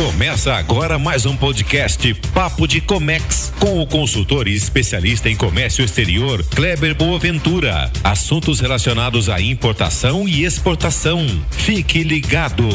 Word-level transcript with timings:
Começa 0.00 0.54
agora 0.54 0.98
mais 0.98 1.26
um 1.26 1.36
podcast 1.36 2.14
Papo 2.32 2.66
de 2.66 2.80
Comex 2.80 3.52
com 3.60 3.82
o 3.82 3.86
consultor 3.86 4.48
e 4.48 4.54
especialista 4.54 5.28
em 5.28 5.36
comércio 5.36 5.84
exterior 5.84 6.42
Kleber 6.56 6.96
Boaventura. 6.96 7.92
Assuntos 8.02 8.60
relacionados 8.60 9.28
à 9.28 9.42
importação 9.42 10.26
e 10.26 10.42
exportação. 10.42 11.18
Fique 11.50 12.02
ligado. 12.02 12.66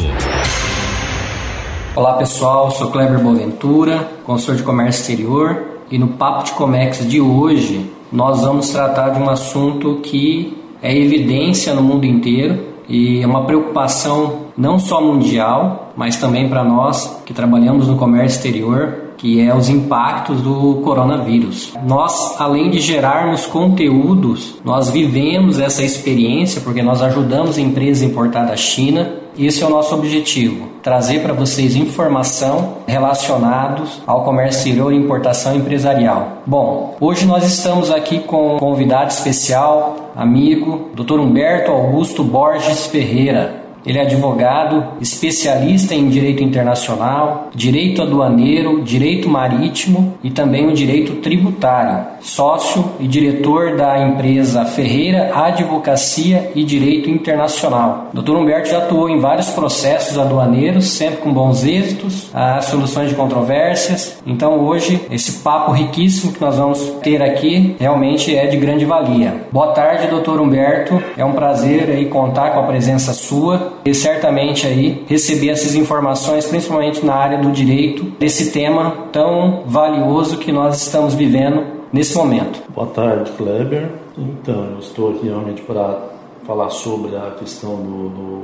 Olá 1.96 2.14
pessoal, 2.14 2.70
sou 2.70 2.92
Kleber 2.92 3.20
Boaventura, 3.20 4.08
consultor 4.24 4.58
de 4.58 4.62
comércio 4.62 5.02
exterior 5.02 5.80
e 5.90 5.98
no 5.98 6.10
Papo 6.10 6.44
de 6.44 6.52
Comex 6.52 7.10
de 7.10 7.20
hoje 7.20 7.90
nós 8.12 8.42
vamos 8.42 8.70
tratar 8.70 9.10
de 9.10 9.20
um 9.20 9.28
assunto 9.28 10.00
que 10.04 10.56
é 10.80 10.96
evidência 10.96 11.74
no 11.74 11.82
mundo 11.82 12.06
inteiro 12.06 12.75
e 12.88 13.22
é 13.22 13.28
uma 13.28 13.46
preocupação 13.46 14.46
não 14.58 14.80
só 14.80 15.02
mundial, 15.02 15.94
mas 15.96 16.18
também 16.18 16.48
para 16.50 16.64
nós 16.64 17.22
que 17.26 17.34
trabalhamos 17.34 17.88
no 17.88 17.98
comércio 17.98 18.38
exterior, 18.38 19.06
que 19.18 19.42
é 19.42 19.56
os 19.56 19.70
impactos 19.70 20.42
do 20.42 20.82
coronavírus. 20.84 21.74
Nós, 21.86 22.40
além 22.40 22.70
de 22.70 22.80
gerarmos 22.80 23.46
conteúdos, 23.46 24.56
nós 24.64 24.90
vivemos 24.90 25.60
essa 25.60 25.84
experiência 25.84 26.62
porque 26.62 26.82
nós 26.82 27.02
ajudamos 27.02 27.58
empresas 27.58 28.04
a 28.04 28.06
importar 28.06 28.46
da 28.46 28.56
China. 28.56 29.25
Esse 29.38 29.64
é 29.64 29.68
o 29.68 29.70
nosso 29.70 29.94
objetivo, 29.94 30.70
trazer 30.82 31.22
para 31.22 31.34
vocês 31.34 31.76
informação 31.76 32.78
relacionados 32.88 34.02
ao 34.08 34.24
comércio 34.24 34.60
exterior 34.60 34.94
e 34.94 34.98
importação 34.98 35.56
empresarial. 35.56 36.44
Bom, 36.46 36.96
hoje 37.02 37.26
nós 37.26 37.44
estamos 37.44 37.92
aqui 37.92 38.20
com 38.20 38.56
um 38.56 38.60
convidado 38.60 39.12
especial, 39.12 40.12
amigo, 40.16 40.90
Dr. 40.96 41.20
Humberto 41.20 41.72
Augusto 41.72 42.24
Borges 42.24 42.86
Ferreira. 42.86 43.65
Ele 43.86 44.00
é 44.00 44.02
advogado, 44.02 44.84
especialista 45.00 45.94
em 45.94 46.10
direito 46.10 46.44
internacional, 46.44 47.50
direito 47.54 48.02
aduaneiro, 48.02 48.82
direito 48.82 49.30
marítimo 49.30 50.16
e 50.24 50.32
também 50.32 50.68
o 50.68 50.74
direito 50.74 51.16
tributário. 51.18 52.16
Sócio 52.22 52.84
e 53.00 53.08
diretor 53.08 53.76
da 53.76 54.00
empresa 54.00 54.66
Ferreira 54.66 55.32
Advocacia 55.34 56.52
e 56.56 56.64
Direito 56.64 57.10
Internacional. 57.10 58.10
Dr. 58.14 58.32
Humberto 58.32 58.70
já 58.70 58.80
atuou 58.80 59.10
em 59.10 59.20
vários 59.20 59.50
processos 59.50 60.18
aduaneiros, 60.18 60.86
sempre 60.86 61.18
com 61.18 61.32
bons 61.32 61.64
êxitos, 61.64 62.30
as 62.34 62.66
soluções 62.66 63.10
de 63.10 63.16
controvérsias. 63.16 64.18
Então 64.26 64.60
hoje 64.60 65.00
esse 65.12 65.44
papo 65.44 65.72
riquíssimo 65.72 66.34
que 66.34 66.42
nós 66.42 66.58
vamos 66.58 66.80
ter 67.04 67.22
aqui 67.22 67.76
realmente 67.80 68.36
é 68.36 68.48
de 68.48 68.58
grande 68.58 68.86
valia. 68.86 69.46
Boa 69.52 69.68
tarde, 69.68 70.08
Dr. 70.08 70.40
Humberto. 70.40 71.02
É 71.16 71.24
um 71.24 71.34
prazer 71.34 71.90
aí 71.92 72.06
contar 72.06 72.52
com 72.52 72.60
a 72.60 72.64
presença 72.64 73.14
sua 73.14 73.75
e 73.84 73.94
certamente 73.94 74.66
aí 74.66 75.04
receber 75.08 75.50
essas 75.50 75.76
informações, 75.76 76.46
principalmente 76.46 77.06
na 77.06 77.16
área 77.16 77.38
do 77.38 77.52
direito, 77.52 78.04
desse 78.20 78.52
tema 78.52 78.92
tão 79.12 79.64
valioso 79.66 80.38
que 80.38 80.52
nós 80.52 80.82
estamos 80.82 81.14
vivendo 81.14 81.64
nesse 81.92 82.16
momento. 82.16 82.62
Boa 82.74 82.88
tarde, 82.88 83.32
Kleber. 83.32 83.90
Então, 84.18 84.66
eu 84.72 84.80
estou 84.80 85.12
aqui 85.12 85.28
realmente 85.28 85.62
para 85.62 86.00
falar 86.46 86.70
sobre 86.70 87.16
a 87.16 87.32
questão 87.32 87.76
do, 87.76 88.10
do 88.10 88.44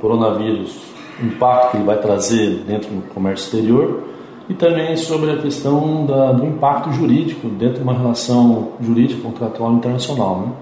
coronavírus, 0.00 0.80
o 1.22 1.26
impacto 1.26 1.70
que 1.70 1.76
ele 1.76 1.84
vai 1.84 1.98
trazer 1.98 2.64
dentro 2.66 2.90
do 2.90 3.02
comércio 3.14 3.44
exterior 3.44 4.04
e 4.48 4.54
também 4.54 4.96
sobre 4.96 5.30
a 5.30 5.36
questão 5.36 6.04
da, 6.04 6.32
do 6.32 6.44
impacto 6.44 6.92
jurídico 6.92 7.48
dentro 7.48 7.76
de 7.76 7.82
uma 7.82 7.94
relação 7.94 8.72
jurídica 8.80 9.22
contratual 9.22 9.72
internacional, 9.72 10.40
né? 10.40 10.52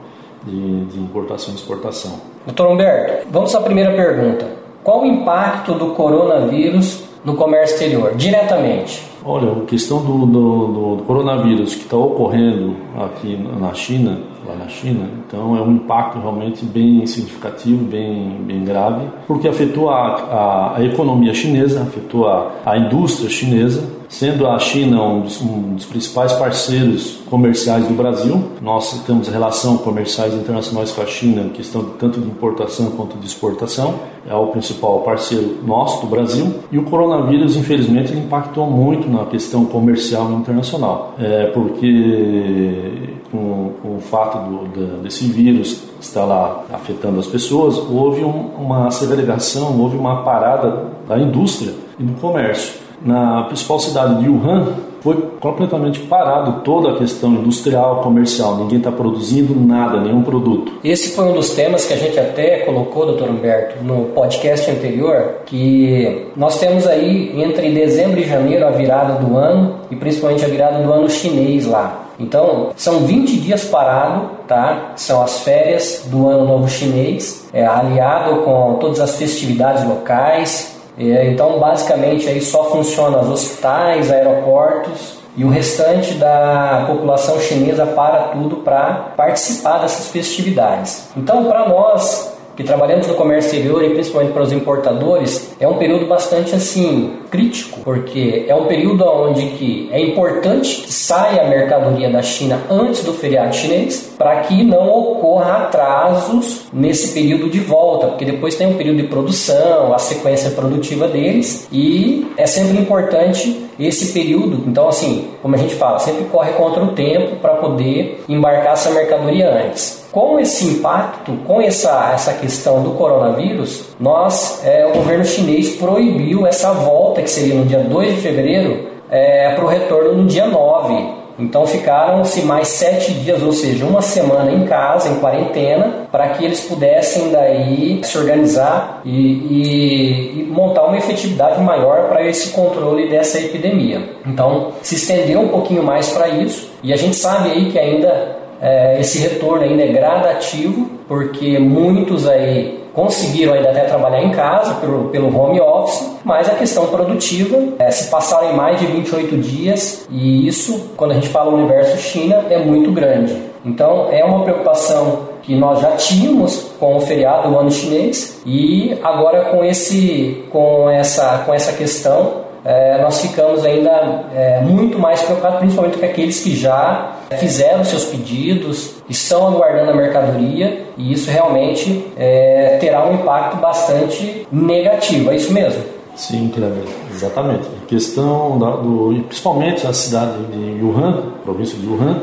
de, 0.47 0.85
de 0.87 0.98
importação 0.98 1.55
e 1.55 1.57
exportação. 1.57 2.30
Doutor 2.51 2.73
Humberto, 2.73 3.29
vamos 3.31 3.55
à 3.55 3.61
primeira 3.61 3.93
pergunta. 3.93 4.45
Qual 4.83 5.03
o 5.03 5.06
impacto 5.06 5.73
do 5.75 5.91
coronavírus 5.95 7.05
no 7.25 7.37
comércio 7.37 7.75
exterior, 7.75 8.17
diretamente? 8.17 9.09
Olha, 9.25 9.53
a 9.53 9.65
questão 9.67 10.03
do, 10.03 10.27
do, 10.27 10.97
do 10.97 11.05
coronavírus 11.05 11.77
que 11.77 11.83
está 11.83 11.97
ocorrendo 11.97 12.75
aqui 12.98 13.39
na 13.61 13.73
China, 13.73 14.19
lá 14.48 14.57
na 14.57 14.69
China, 14.69 15.08
então 15.24 15.57
é 15.57 15.61
um 15.61 15.77
impacto 15.77 16.19
realmente 16.19 16.64
bem 16.64 17.07
significativo, 17.07 17.85
bem, 17.85 18.41
bem 18.41 18.64
grave, 18.64 19.07
porque 19.29 19.47
afetou 19.47 19.89
a, 19.89 20.17
a, 20.17 20.77
a 20.79 20.85
economia 20.85 21.33
chinesa, 21.33 21.83
afetou 21.83 22.27
a, 22.27 22.51
a 22.67 22.77
indústria 22.77 23.30
chinesa, 23.30 23.89
Sendo 24.11 24.48
a 24.48 24.59
China 24.59 25.05
um 25.05 25.21
dos, 25.21 25.41
um 25.41 25.75
dos, 25.77 25.87
principais 25.87 26.33
parceiros 26.33 27.21
comerciais 27.31 27.87
do 27.87 27.95
Brasil, 27.95 28.43
nós 28.61 29.05
temos 29.07 29.29
relação 29.29 29.79
comerciais 29.79 30.35
internacionais 30.35 30.91
com 30.91 31.01
a 31.01 31.07
China, 31.07 31.48
questão 31.51 31.85
tanto 31.97 32.21
de 32.21 32.27
importação 32.27 32.91
quanto 32.91 33.17
de 33.17 33.27
exportação, 33.27 33.95
é 34.29 34.35
o 34.35 34.48
principal 34.48 35.03
parceiro 35.03 35.59
nosso 35.65 36.01
do 36.01 36.09
Brasil. 36.09 36.53
E 36.73 36.77
o 36.77 36.83
coronavírus, 36.83 37.57
infelizmente, 37.57 38.13
impactou 38.13 38.69
muito 38.69 39.09
na 39.09 39.27
questão 39.27 39.65
comercial 39.65 40.33
internacional, 40.33 41.15
é, 41.17 41.47
porque 41.47 43.15
com, 43.31 43.75
com, 43.81 43.97
o 43.97 44.01
fato 44.01 44.39
do, 44.39 45.03
desse 45.05 45.25
vírus 45.27 45.85
estar 46.01 46.25
lá 46.25 46.65
afetando 46.73 47.21
as 47.21 47.29
pessoas, 47.29 47.79
houve 47.79 48.25
um, 48.25 48.51
uma 48.59 48.91
segregação, 48.91 49.81
houve 49.81 49.97
uma 49.97 50.25
parada 50.25 50.87
da 51.07 51.17
indústria 51.17 51.73
e 51.97 52.03
do 52.03 52.21
comércio 52.21 52.80
na 53.02 53.44
principal 53.44 53.78
cidade 53.78 54.22
de 54.22 54.28
Wuhan, 54.28 54.74
foi 55.00 55.16
completamente 55.40 56.00
parado 56.00 56.61
toda 56.62 56.90
a 56.90 56.96
questão 56.96 57.33
industrial, 57.33 58.02
comercial. 58.02 58.56
Ninguém 58.56 58.78
está 58.78 58.92
produzindo 58.92 59.58
nada, 59.58 60.00
nenhum 60.00 60.22
produto. 60.22 60.72
Esse 60.84 61.14
foi 61.14 61.24
um 61.24 61.33
dos 61.33 61.50
temas 61.50 61.86
que 61.86 61.94
a 61.94 61.96
gente 61.96 62.18
até 62.18 62.61
colocou, 62.61 63.06
doutor 63.06 63.30
Humberto, 63.30 63.83
no 63.83 64.06
podcast 64.06 64.70
anterior, 64.70 65.36
que 65.46 66.27
nós 66.36 66.58
temos 66.58 66.86
aí 66.86 67.33
entre 67.40 67.70
dezembro 67.72 68.20
e 68.20 68.24
janeiro 68.24 68.66
a 68.66 68.70
virada 68.70 69.14
do 69.14 69.36
ano 69.36 69.77
e 69.90 69.96
principalmente 69.96 70.44
a 70.44 70.48
virada 70.48 70.82
do 70.82 70.92
ano 70.92 71.08
chinês 71.08 71.67
lá. 71.67 72.06
Então, 72.18 72.68
são 72.77 72.98
20 72.98 73.40
dias 73.40 73.64
parado, 73.64 74.28
tá? 74.46 74.92
São 74.96 75.22
as 75.22 75.40
férias 75.40 76.06
do 76.11 76.28
ano 76.28 76.44
novo 76.44 76.68
chinês, 76.68 77.48
é, 77.50 77.64
aliado 77.64 78.42
com 78.42 78.77
todas 78.78 79.00
as 79.00 79.17
festividades 79.17 79.88
locais, 79.88 80.80
então, 81.08 81.58
basicamente, 81.58 82.28
aí 82.28 82.40
só 82.40 82.64
funcionam 82.70 83.20
os 83.22 83.30
hospitais, 83.30 84.11
aeroportos 84.11 85.20
e 85.36 85.44
o 85.44 85.48
restante 85.48 86.14
da 86.14 86.84
população 86.86 87.40
chinesa 87.40 87.86
para 87.86 88.24
tudo 88.24 88.56
para 88.56 89.12
participar 89.16 89.78
dessas 89.78 90.08
festividades. 90.08 91.08
Então, 91.16 91.44
para 91.44 91.68
nós 91.68 92.39
que 92.61 92.67
trabalhamos 92.67 93.07
no 93.07 93.15
comércio 93.15 93.57
exterior 93.57 93.83
e 93.83 93.89
principalmente 93.89 94.33
para 94.35 94.43
os 94.43 94.53
importadores, 94.53 95.57
é 95.59 95.67
um 95.67 95.79
período 95.79 96.05
bastante 96.05 96.55
assim 96.55 97.11
crítico, 97.31 97.81
porque 97.83 98.45
é 98.47 98.55
um 98.55 98.67
período 98.67 99.03
onde 99.03 99.47
que 99.53 99.89
é 99.91 99.98
importante 99.98 100.83
que 100.83 100.93
saia 100.93 101.41
a 101.41 101.48
mercadoria 101.48 102.11
da 102.11 102.21
China 102.21 102.61
antes 102.69 103.03
do 103.03 103.15
feriado 103.15 103.55
chinês, 103.55 104.13
para 104.19 104.41
que 104.41 104.63
não 104.63 104.91
ocorra 104.91 105.65
atrasos 105.65 106.67
nesse 106.71 107.15
período 107.15 107.48
de 107.48 107.61
volta, 107.61 108.09
porque 108.09 108.27
depois 108.27 108.55
tem 108.57 108.67
um 108.67 108.75
período 108.75 108.98
de 108.98 109.05
produção, 109.05 109.95
a 109.95 109.98
sequência 109.98 110.51
produtiva 110.51 111.09
deles, 111.09 111.67
e 111.73 112.27
é 112.37 112.47
sempre 112.47 112.77
importante 112.77 113.69
esse 113.79 114.13
período. 114.13 114.65
Então, 114.67 114.87
assim, 114.87 115.29
como 115.41 115.55
a 115.55 115.59
gente 115.59 115.75
fala, 115.77 115.98
sempre 115.98 116.25
corre 116.25 116.53
contra 116.53 116.83
o 116.83 116.89
tempo 116.89 117.37
para 117.37 117.55
poder 117.55 118.23
embarcar 118.29 118.75
essa 118.75 118.91
mercadoria 118.91 119.51
antes. 119.51 119.99
Com 120.13 120.41
esse 120.41 120.65
impacto, 120.67 121.33
com 121.47 121.61
essa, 121.61 122.11
essa 122.13 122.33
questão 122.35 122.83
do 122.83 122.91
coronavírus, 122.93 123.91
nós, 123.98 124.61
é, 124.65 124.85
o 124.87 124.93
governo 124.93 125.25
chinês 125.25 125.77
proibiu 125.77 126.47
essa 126.47 126.73
volta, 126.73 127.23
que 127.23 127.31
seria 127.31 127.55
no 127.55 127.65
dia 127.65 127.79
2 127.79 128.17
de 128.17 128.21
fevereiro, 128.21 128.88
é, 129.09 129.50
para 129.55 129.65
o 129.65 129.69
retorno 129.69 130.15
no 130.15 130.26
dia 130.26 130.47
9. 130.47 131.21
Então 131.41 131.67
ficaram-se 131.67 132.43
mais 132.43 132.69
sete 132.69 133.15
dias, 133.15 133.43
ou 133.43 133.53
seja, 133.53 133.87
uma 133.87 134.03
semana 134.03 134.53
em 134.53 134.67
casa, 134.67 135.09
em 135.09 135.15
quarentena, 135.21 136.09
para 136.12 136.29
que 136.31 136.44
eles 136.44 136.61
pudessem 136.61 137.31
daí 137.31 138.00
se 138.03 138.19
organizar 138.19 139.00
e, 139.05 139.11
e, 139.11 140.41
e 140.41 140.47
montar 140.50 140.85
uma 140.85 140.99
efetividade 140.99 141.61
maior 141.62 142.09
para 142.09 142.27
esse 142.27 142.50
controle 142.50 143.09
dessa 143.09 143.39
epidemia. 143.39 144.03
Então 144.27 144.73
se 144.83 144.97
estendeu 144.97 145.41
um 145.41 145.49
pouquinho 145.49 145.83
mais 145.83 146.11
para 146.11 146.29
isso 146.29 146.71
e 146.83 146.93
a 146.93 146.97
gente 146.97 147.17
sabe 147.17 147.51
aí 147.51 147.71
que 147.73 147.79
ainda 147.79 148.39
é, 148.61 149.01
esse 149.01 149.19
retorno 149.19 149.65
ainda 149.65 149.83
é 149.83 149.89
gradativo, 149.89 150.91
porque 151.09 151.59
muitos 151.59 152.29
aí 152.29 152.81
conseguiram 152.93 153.55
ainda 153.55 153.71
até 153.71 153.85
trabalhar 153.85 154.23
em 154.23 154.31
casa 154.31 154.75
pelo, 154.75 155.09
pelo 155.09 155.35
home 155.35 155.61
office, 155.61 156.17
mas 156.25 156.49
a 156.49 156.55
questão 156.55 156.87
produtiva 156.87 157.57
é, 157.79 157.91
se 157.91 158.11
passaram 158.11 158.53
mais 158.55 158.79
de 158.79 158.87
28 158.87 159.37
dias 159.39 160.07
e 160.11 160.47
isso, 160.47 160.91
quando 160.97 161.12
a 161.12 161.15
gente 161.15 161.29
fala 161.29 161.55
universo 161.55 161.97
China, 161.99 162.45
é 162.51 162.59
muito 162.59 162.91
grande. 162.93 163.35
Então 163.65 164.09
é 164.11 164.25
uma 164.25 164.43
preocupação 164.43 165.31
que 165.43 165.55
nós 165.55 165.81
já 165.81 165.93
tínhamos 165.93 166.73
com 166.79 166.97
o 166.97 167.01
feriado 167.01 167.49
do 167.49 167.59
ano 167.59 167.71
chinês 167.71 168.43
e 168.45 168.99
agora 169.03 169.47
com 169.47 169.65
esse 169.65 170.45
com 170.51 170.89
essa 170.89 171.43
com 171.45 171.53
essa 171.53 171.73
questão 171.73 172.41
é, 172.65 172.99
nós 173.01 173.21
ficamos 173.21 173.65
ainda 173.65 174.25
é, 174.35 174.61
muito 174.61 174.99
mais 174.99 175.23
preocupados, 175.23 175.61
principalmente 175.61 175.99
com 175.99 176.05
aqueles 176.05 176.41
que 176.41 176.55
já 176.55 177.13
fizeram 177.38 177.85
seus 177.85 178.05
pedidos, 178.05 178.97
estão 179.09 179.47
aguardando 179.47 179.91
a 179.91 179.94
mercadoria 179.94 180.87
e 180.97 181.12
isso 181.12 181.31
realmente 181.31 182.05
é, 182.17 182.79
terá 182.81 183.06
um 183.06 183.15
impacto 183.15 183.56
bastante 183.59 184.47
negativo, 184.50 185.31
é 185.31 185.37
isso 185.37 185.53
mesmo? 185.53 185.82
Sim, 186.17 186.50
Cleber, 186.55 186.85
exatamente. 187.11 187.69
A 187.82 187.87
questão 187.87 188.59
da, 188.59 188.71
do, 188.77 189.25
principalmente 189.27 189.87
a 189.87 189.93
cidade 189.93 190.43
de 190.44 190.85
Wuhan, 190.85 191.23
província 191.44 191.79
de 191.79 191.87
Wuhan, 191.87 192.23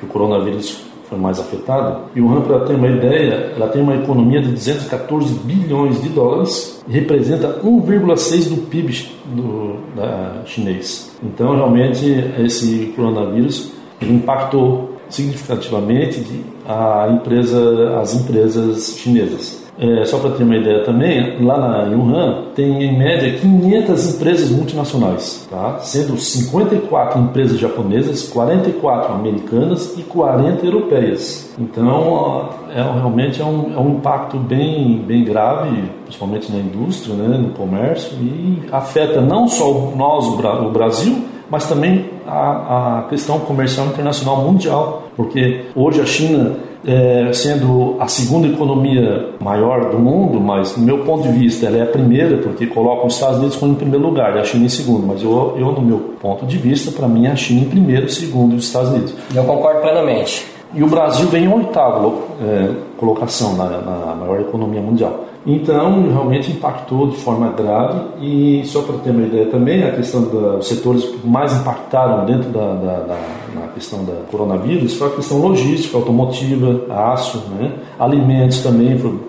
que 0.00 0.06
o 0.06 0.08
coronavírus 0.08 0.84
foi 1.08 1.18
mais 1.18 1.38
afetado. 1.38 2.10
E 2.14 2.20
Wuhan, 2.20 2.40
para 2.40 2.60
ter 2.60 2.74
uma 2.74 2.88
ideia, 2.88 3.52
ela 3.54 3.68
tem 3.68 3.82
uma 3.82 3.94
economia 3.94 4.40
de 4.40 4.48
214 4.48 5.34
bilhões 5.44 6.02
de 6.02 6.08
dólares 6.08 6.82
e 6.88 6.92
representa 6.92 7.60
1,6 7.62 8.48
do 8.48 8.62
PIB 8.62 9.08
do, 9.26 9.76
da 9.94 10.42
chinês. 10.44 11.12
Então, 11.22 11.54
realmente, 11.54 12.04
esse 12.38 12.92
coronavírus 12.96 13.75
impactou 14.00 14.96
significativamente 15.08 16.44
a 16.68 17.08
empresa, 17.10 17.98
as 18.00 18.14
empresas 18.14 18.96
chinesas. 18.98 19.66
É, 19.78 20.06
só 20.06 20.18
para 20.18 20.30
ter 20.30 20.42
uma 20.42 20.56
ideia 20.56 20.84
também, 20.84 21.36
lá 21.44 21.58
na 21.58 21.94
Wuhan 21.94 22.44
tem 22.54 22.82
em 22.82 22.96
média 22.96 23.38
500 23.38 24.14
empresas 24.14 24.50
multinacionais, 24.50 25.46
tá? 25.50 25.80
sendo 25.80 26.16
54 26.18 27.20
empresas 27.20 27.58
japonesas, 27.58 28.22
44 28.22 29.12
americanas 29.14 29.94
e 29.98 30.02
40 30.02 30.64
europeias. 30.64 31.54
Então, 31.58 32.48
é, 32.70 32.80
realmente 32.80 33.42
é 33.42 33.44
um, 33.44 33.74
é 33.74 33.78
um 33.78 33.96
impacto 33.96 34.38
bem, 34.38 34.98
bem 35.06 35.22
grave, 35.24 35.90
principalmente 36.04 36.50
na 36.50 36.58
indústria, 36.58 37.14
né, 37.14 37.36
no 37.36 37.50
comércio, 37.50 38.16
e 38.18 38.62
afeta 38.72 39.20
não 39.20 39.46
só 39.46 39.92
nós, 39.94 40.26
o 40.26 40.70
Brasil, 40.70 41.22
mas 41.50 41.68
também 41.68 42.10
a, 42.26 42.98
a 42.98 43.02
questão 43.08 43.38
comercial 43.40 43.86
internacional 43.86 44.38
mundial, 44.38 45.04
porque 45.16 45.66
hoje 45.74 46.00
a 46.00 46.06
China 46.06 46.56
é, 46.86 47.32
sendo 47.32 47.96
a 47.98 48.06
segunda 48.06 48.46
economia 48.46 49.30
maior 49.40 49.90
do 49.90 49.98
mundo, 49.98 50.40
mas 50.40 50.72
do 50.72 50.80
meu 50.80 50.98
ponto 51.04 51.24
de 51.24 51.36
vista 51.36 51.66
ela 51.66 51.78
é 51.78 51.82
a 51.82 51.86
primeira, 51.86 52.38
porque 52.38 52.66
coloca 52.66 53.06
os 53.06 53.14
Estados 53.14 53.38
Unidos 53.38 53.56
como 53.56 53.72
em 53.72 53.74
primeiro 53.74 54.06
lugar 54.06 54.36
e 54.36 54.38
a 54.38 54.44
China 54.44 54.66
em 54.66 54.68
segundo, 54.68 55.06
mas 55.06 55.22
eu, 55.22 55.56
eu 55.58 55.72
no 55.72 55.82
meu 55.82 55.98
ponto 56.20 56.46
de 56.46 56.56
vista, 56.56 56.92
para 56.92 57.08
mim 57.08 57.26
a 57.26 57.34
China 57.34 57.62
em 57.62 57.68
primeiro, 57.68 58.08
segundo 58.08 58.54
os 58.54 58.66
Estados 58.66 58.90
Unidos. 58.90 59.14
Eu 59.34 59.44
concordo 59.44 59.80
plenamente. 59.80 60.46
E 60.74 60.82
o 60.82 60.88
Brasil 60.88 61.26
vem 61.28 61.44
em 61.44 61.52
oitavo 61.52 62.22
é, 62.42 62.70
colocação 62.96 63.56
na, 63.56 63.64
na 63.64 64.14
maior 64.14 64.40
economia 64.40 64.80
mundial. 64.80 65.24
Então, 65.46 66.08
realmente 66.08 66.50
impactou 66.50 67.06
de 67.06 67.16
forma 67.18 67.50
grave 67.52 68.00
e 68.20 68.62
só 68.64 68.82
para 68.82 68.96
ter 68.98 69.10
uma 69.10 69.22
ideia 69.22 69.46
também, 69.46 69.84
a 69.84 69.92
questão 69.92 70.22
dos 70.22 70.66
setores 70.66 71.04
que 71.04 71.24
mais 71.26 71.56
impactaram 71.56 72.26
dentro 72.26 72.50
da, 72.50 72.74
da, 72.74 72.98
da 73.00 73.18
na 73.54 73.68
questão 73.68 74.04
da 74.04 74.12
coronavírus 74.30 74.94
foi 74.94 75.06
a 75.06 75.10
questão 75.10 75.38
logística, 75.38 75.96
automotiva, 75.96 76.82
aço, 76.92 77.44
né? 77.58 77.72
alimentos 77.96 78.58
também 78.60 78.98
foi 78.98 79.10
um 79.10 79.20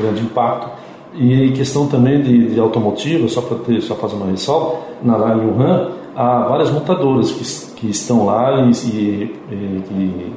grande 0.00 0.22
impacto. 0.22 0.70
E 1.16 1.52
questão 1.52 1.86
também 1.86 2.22
de, 2.22 2.54
de 2.54 2.60
automotiva, 2.60 3.28
só 3.28 3.40
para 3.40 3.80
só 3.80 3.94
fazer 3.94 4.16
uma 4.16 4.26
ressalva, 4.26 4.78
na 5.02 5.16
Wuhan, 5.16 5.90
há 6.16 6.40
várias 6.48 6.70
montadoras 6.70 7.30
que, 7.32 7.74
que 7.74 7.90
estão 7.90 8.26
lá 8.26 8.52
e, 8.60 8.70
e, 8.88 9.38
e 9.50 10.32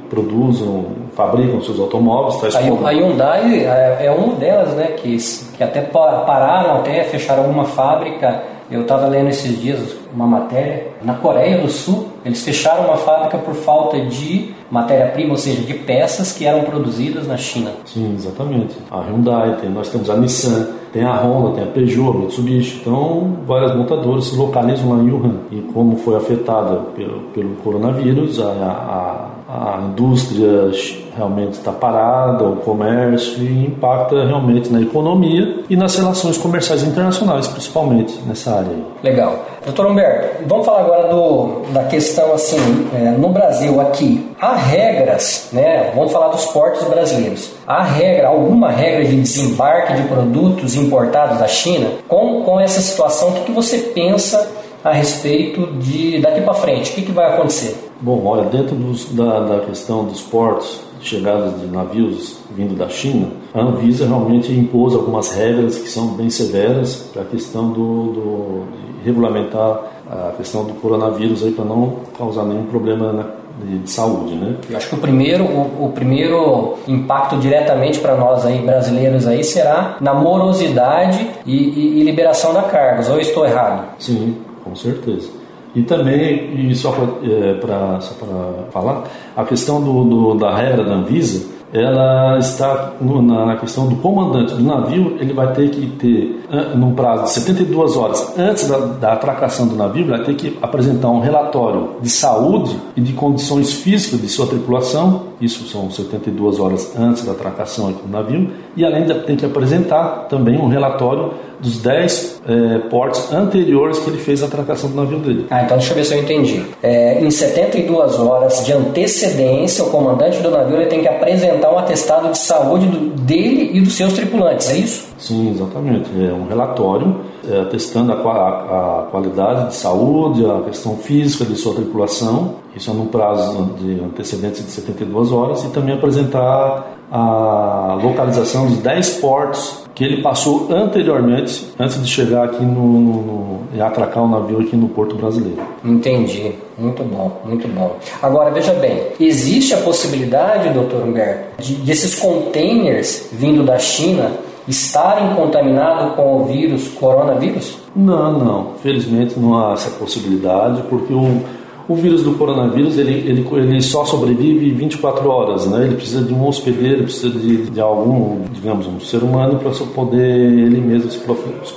fabricam 1.14 1.60
seus 1.62 1.80
automóveis. 1.80 2.54
a, 2.54 2.60
como... 2.60 2.86
a 2.86 2.90
Hyundai 2.90 3.64
é, 3.64 4.06
é 4.06 4.10
uma 4.10 4.34
delas, 4.34 4.74
né, 4.74 4.86
que, 4.96 5.16
que 5.56 5.64
até 5.64 5.80
pararam, 5.80 6.76
até 6.76 7.04
fecharam 7.04 7.44
uma 7.50 7.64
fábrica. 7.64 8.42
Eu 8.70 8.82
estava 8.82 9.06
lendo 9.06 9.30
esses 9.30 9.58
dias 9.58 9.96
uma 10.14 10.26
matéria. 10.26 10.88
Na 11.02 11.14
Coreia 11.14 11.58
do 11.58 11.70
Sul, 11.70 12.08
eles 12.22 12.42
fecharam 12.42 12.84
uma 12.84 12.98
fábrica 12.98 13.38
por 13.38 13.54
falta 13.54 13.98
de 13.98 14.52
matéria-prima, 14.70 15.30
ou 15.30 15.38
seja, 15.38 15.62
de 15.62 15.72
peças 15.72 16.32
que 16.32 16.44
eram 16.44 16.60
produzidas 16.62 17.26
na 17.26 17.38
China. 17.38 17.72
Sim, 17.86 18.14
exatamente. 18.14 18.76
A 18.90 19.00
Hyundai, 19.00 19.56
nós 19.72 19.88
temos 19.88 20.10
a 20.10 20.16
Nissan, 20.16 20.68
tem 20.92 21.04
a 21.04 21.16
Honda, 21.16 21.54
tem 21.54 21.64
a 21.64 21.66
Peugeot, 21.66 22.10
a 22.10 22.18
Mitsubishi. 22.18 22.78
Então, 22.80 23.38
várias 23.46 23.74
montadoras 23.76 24.26
se 24.26 24.36
localizam 24.36 24.90
lá 24.90 25.02
em 25.02 25.10
Wuhan. 25.10 25.34
E 25.50 25.60
como 25.72 25.96
foi 25.96 26.16
afetada 26.16 26.76
pelo, 26.96 27.20
pelo 27.34 27.50
coronavírus, 27.56 28.40
a, 28.40 29.30
a, 29.48 29.74
a 29.76 29.80
indústria 29.82 30.70
realmente 31.18 31.54
está 31.54 31.72
parada, 31.72 32.44
o 32.44 32.56
comércio, 32.56 33.42
e 33.42 33.66
impacta 33.66 34.24
realmente 34.24 34.72
na 34.72 34.80
economia 34.80 35.64
e 35.68 35.76
nas 35.76 35.96
relações 35.96 36.38
comerciais 36.38 36.84
internacionais, 36.84 37.48
principalmente 37.48 38.18
nessa 38.26 38.54
área. 38.54 38.70
Legal. 39.02 39.44
Doutor 39.64 39.86
Humberto, 39.86 40.44
vamos 40.46 40.64
falar 40.64 40.80
agora 40.80 41.08
do, 41.08 41.62
da 41.72 41.84
questão 41.84 42.32
assim, 42.32 42.88
é, 42.94 43.10
no 43.10 43.28
Brasil 43.30 43.80
aqui, 43.80 44.26
há 44.40 44.54
regras, 44.54 45.48
né? 45.52 45.90
Vamos 45.94 46.12
falar 46.12 46.28
dos 46.28 46.46
portos 46.46 46.86
brasileiros. 46.88 47.50
Há 47.66 47.82
regra, 47.82 48.28
alguma 48.28 48.70
regra 48.70 49.04
de 49.04 49.20
desembarque 49.20 49.94
de 49.94 50.02
produtos 50.04 50.76
importados 50.76 51.38
da 51.38 51.48
China? 51.48 51.90
Com, 52.06 52.42
com 52.44 52.60
essa 52.60 52.80
situação, 52.80 53.30
o 53.30 53.32
que, 53.32 53.40
que 53.46 53.52
você 53.52 53.78
pensa 53.78 54.48
a 54.84 54.92
respeito 54.92 55.66
de 55.78 56.20
daqui 56.20 56.40
para 56.40 56.54
frente? 56.54 56.92
O 56.92 56.94
que, 56.94 57.02
que 57.02 57.12
vai 57.12 57.34
acontecer? 57.34 57.88
Bom, 58.00 58.24
olha, 58.24 58.44
dentro 58.44 58.76
dos, 58.76 59.12
da, 59.12 59.40
da 59.40 59.60
questão 59.60 60.04
dos 60.04 60.20
portos, 60.20 60.80
chegadas 61.00 61.60
de 61.60 61.66
navios 61.66 62.38
vindo 62.54 62.76
da 62.76 62.88
China, 62.88 63.28
a 63.54 63.60
Anvisa 63.60 64.06
realmente 64.06 64.52
impôs 64.52 64.94
algumas 64.94 65.32
regras 65.32 65.78
que 65.78 65.88
são 65.88 66.08
bem 66.08 66.30
severas 66.30 67.08
para 67.12 67.22
a 67.22 67.24
questão 67.24 67.70
do, 67.70 68.12
do, 68.12 68.64
de 68.98 69.04
regulamentar 69.04 69.80
a 70.10 70.32
questão 70.36 70.64
do 70.64 70.74
coronavírus 70.74 71.44
aí 71.44 71.52
para 71.52 71.64
não 71.64 71.96
causar 72.16 72.44
nenhum 72.44 72.64
problema 72.64 73.12
na, 73.12 73.24
de, 73.62 73.78
de, 73.78 73.90
saúde, 73.90 74.34
né? 74.34 74.56
Eu 74.70 74.76
acho 74.76 74.88
que 74.88 74.94
o 74.94 74.98
primeiro, 74.98 75.44
o, 75.44 75.86
o 75.86 75.92
primeiro 75.92 76.78
impacto 76.86 77.36
diretamente 77.36 77.98
para 77.98 78.16
nós 78.16 78.46
aí 78.46 78.60
brasileiros 78.62 79.26
aí 79.26 79.44
será 79.44 79.96
na 80.00 80.14
morosidade 80.14 81.28
e, 81.44 81.56
e, 81.56 82.00
e 82.00 82.02
liberação 82.04 82.54
da 82.54 82.62
cargas. 82.62 83.10
Ou 83.10 83.20
estou 83.20 83.44
errado? 83.44 83.84
Sim, 83.98 84.36
com 84.64 84.74
certeza. 84.74 85.37
E 85.78 85.82
também, 85.84 86.70
e 86.70 86.74
só 86.74 86.90
para 86.90 87.04
é, 87.22 88.70
falar, 88.72 89.04
a 89.36 89.44
questão 89.44 89.80
do, 89.80 90.02
do, 90.02 90.34
da 90.34 90.56
regra 90.56 90.82
da 90.82 90.94
Anvisa, 90.94 91.56
ela 91.72 92.36
está 92.38 92.94
no, 93.00 93.22
na, 93.22 93.56
questão 93.56 93.86
do 93.86 93.96
comandante 93.96 94.54
do 94.54 94.62
navio, 94.64 95.16
ele 95.20 95.32
vai 95.32 95.52
ter 95.52 95.68
que 95.70 95.86
ter, 95.86 96.40
num 96.74 96.94
prazo 96.94 97.24
de 97.24 97.30
72 97.30 97.96
horas 97.96 98.38
antes 98.38 98.68
da, 98.68 98.78
da 98.78 99.12
atracação 99.12 99.68
do 99.68 99.76
navio, 99.76 100.06
vai 100.06 100.24
ter 100.24 100.34
que 100.34 100.58
apresentar 100.60 101.10
um 101.10 101.20
relatório 101.20 101.90
de 102.00 102.08
saúde 102.08 102.76
e 102.96 103.00
de 103.00 103.12
condições 103.12 103.72
físicas 103.72 104.20
de 104.20 104.28
sua 104.28 104.46
tripulação, 104.46 105.24
isso 105.40 105.68
são 105.68 105.90
72 105.90 106.58
horas 106.58 106.98
antes 106.98 107.24
da 107.24 107.32
atracação 107.32 107.92
do 107.92 108.10
navio, 108.10 108.50
e 108.74 108.84
além 108.84 109.04
de 109.04 109.14
tem 109.20 109.36
que 109.36 109.44
apresentar 109.44 110.26
também 110.28 110.58
um 110.58 110.68
relatório 110.68 111.34
dos 111.60 111.78
10 111.78 112.42
é, 112.46 112.78
portos 112.88 113.32
anteriores 113.32 113.98
que 113.98 114.10
ele 114.10 114.18
fez 114.18 114.42
a 114.42 114.46
atracação 114.46 114.90
do 114.90 114.96
navio 114.96 115.18
dele. 115.18 115.46
Ah, 115.50 115.62
então 115.62 115.76
deixa 115.76 115.92
eu 115.92 115.96
ver 115.96 116.04
se 116.04 116.14
eu 116.14 116.22
entendi. 116.22 116.64
É, 116.82 117.22
em 117.22 117.30
72 117.30 118.18
horas 118.18 118.64
de 118.64 118.72
antecedência, 118.72 119.84
o 119.84 119.90
comandante 119.90 120.40
do 120.40 120.50
navio 120.50 120.76
ele 120.76 120.86
tem 120.86 121.00
que 121.00 121.08
apresentar 121.08 121.72
um 121.72 121.78
atestado 121.78 122.30
de 122.30 122.38
saúde 122.38 122.86
do, 122.86 123.10
dele 123.22 123.70
e 123.74 123.80
dos 123.80 123.94
seus 123.94 124.12
tripulantes, 124.12 124.70
é 124.70 124.76
isso? 124.76 125.08
Sim, 125.18 125.50
exatamente. 125.50 126.08
É 126.16 126.32
um 126.32 126.46
relatório 126.46 127.16
é, 127.48 127.60
atestando 127.60 128.12
a, 128.12 128.16
a, 128.16 129.00
a, 129.00 129.02
qualidade 129.10 129.68
de 129.68 129.74
saúde, 129.74 130.44
a 130.44 130.62
questão 130.64 130.96
física 130.96 131.44
de 131.44 131.56
sua 131.56 131.74
tripulação, 131.74 132.56
isso 132.76 132.90
é 132.90 132.94
num 132.94 133.06
prazo 133.06 133.74
de 133.78 134.00
antecedentes 134.00 134.64
de 134.64 134.70
72 134.70 135.32
horas, 135.32 135.64
e 135.64 135.68
também 135.70 135.94
apresentar 135.94 136.97
a 137.10 137.98
localização 138.02 138.66
dos 138.66 138.78
10 138.78 139.10
portos 139.16 139.84
que 139.94 140.04
ele 140.04 140.22
passou 140.22 140.68
anteriormente, 140.70 141.72
antes 141.78 142.00
de 142.00 142.08
chegar 142.08 142.44
aqui 142.44 142.64
no, 142.64 143.00
no, 143.00 143.22
no 143.22 143.58
e 143.74 143.80
atracar 143.80 144.22
o 144.22 144.28
navio 144.28 144.60
aqui 144.60 144.76
no 144.76 144.88
porto 144.88 145.16
brasileiro. 145.16 145.60
Entendi. 145.84 146.52
Muito 146.78 147.02
bom, 147.02 147.40
muito 147.44 147.66
bom. 147.68 147.96
Agora 148.22 148.50
veja 148.50 148.72
bem, 148.74 149.08
existe 149.18 149.74
a 149.74 149.78
possibilidade, 149.78 150.70
doutor 150.70 151.02
Humberto, 151.02 151.60
de, 151.62 151.74
desses 151.76 152.14
containers 152.14 153.28
vindo 153.32 153.64
da 153.64 153.78
China 153.78 154.30
estarem 154.68 155.34
contaminados 155.34 156.14
com 156.14 156.42
o 156.42 156.44
vírus 156.44 156.88
coronavírus? 156.88 157.78
Não, 157.96 158.38
não. 158.38 158.74
Felizmente 158.82 159.38
não 159.38 159.58
há 159.58 159.72
essa 159.72 159.90
possibilidade, 159.90 160.82
porque 160.88 161.12
o 161.12 161.42
o 161.88 161.94
vírus 161.94 162.22
do 162.22 162.34
coronavírus 162.34 162.98
ele, 162.98 163.14
ele, 163.26 163.46
ele 163.52 163.80
só 163.80 164.04
sobrevive 164.04 164.70
24 164.70 165.28
horas, 165.28 165.66
né? 165.66 165.84
Ele 165.84 165.94
precisa 165.94 166.22
de 166.22 166.34
um 166.34 166.46
hospedeiro, 166.46 167.04
precisa 167.04 167.30
de, 167.30 167.70
de 167.70 167.80
algum, 167.80 168.42
digamos, 168.52 168.86
um 168.86 169.00
ser 169.00 169.22
humano 169.22 169.58
para 169.58 169.70
poder 169.86 170.36
ele 170.36 170.80
mesmo 170.80 171.10
se 171.10 171.18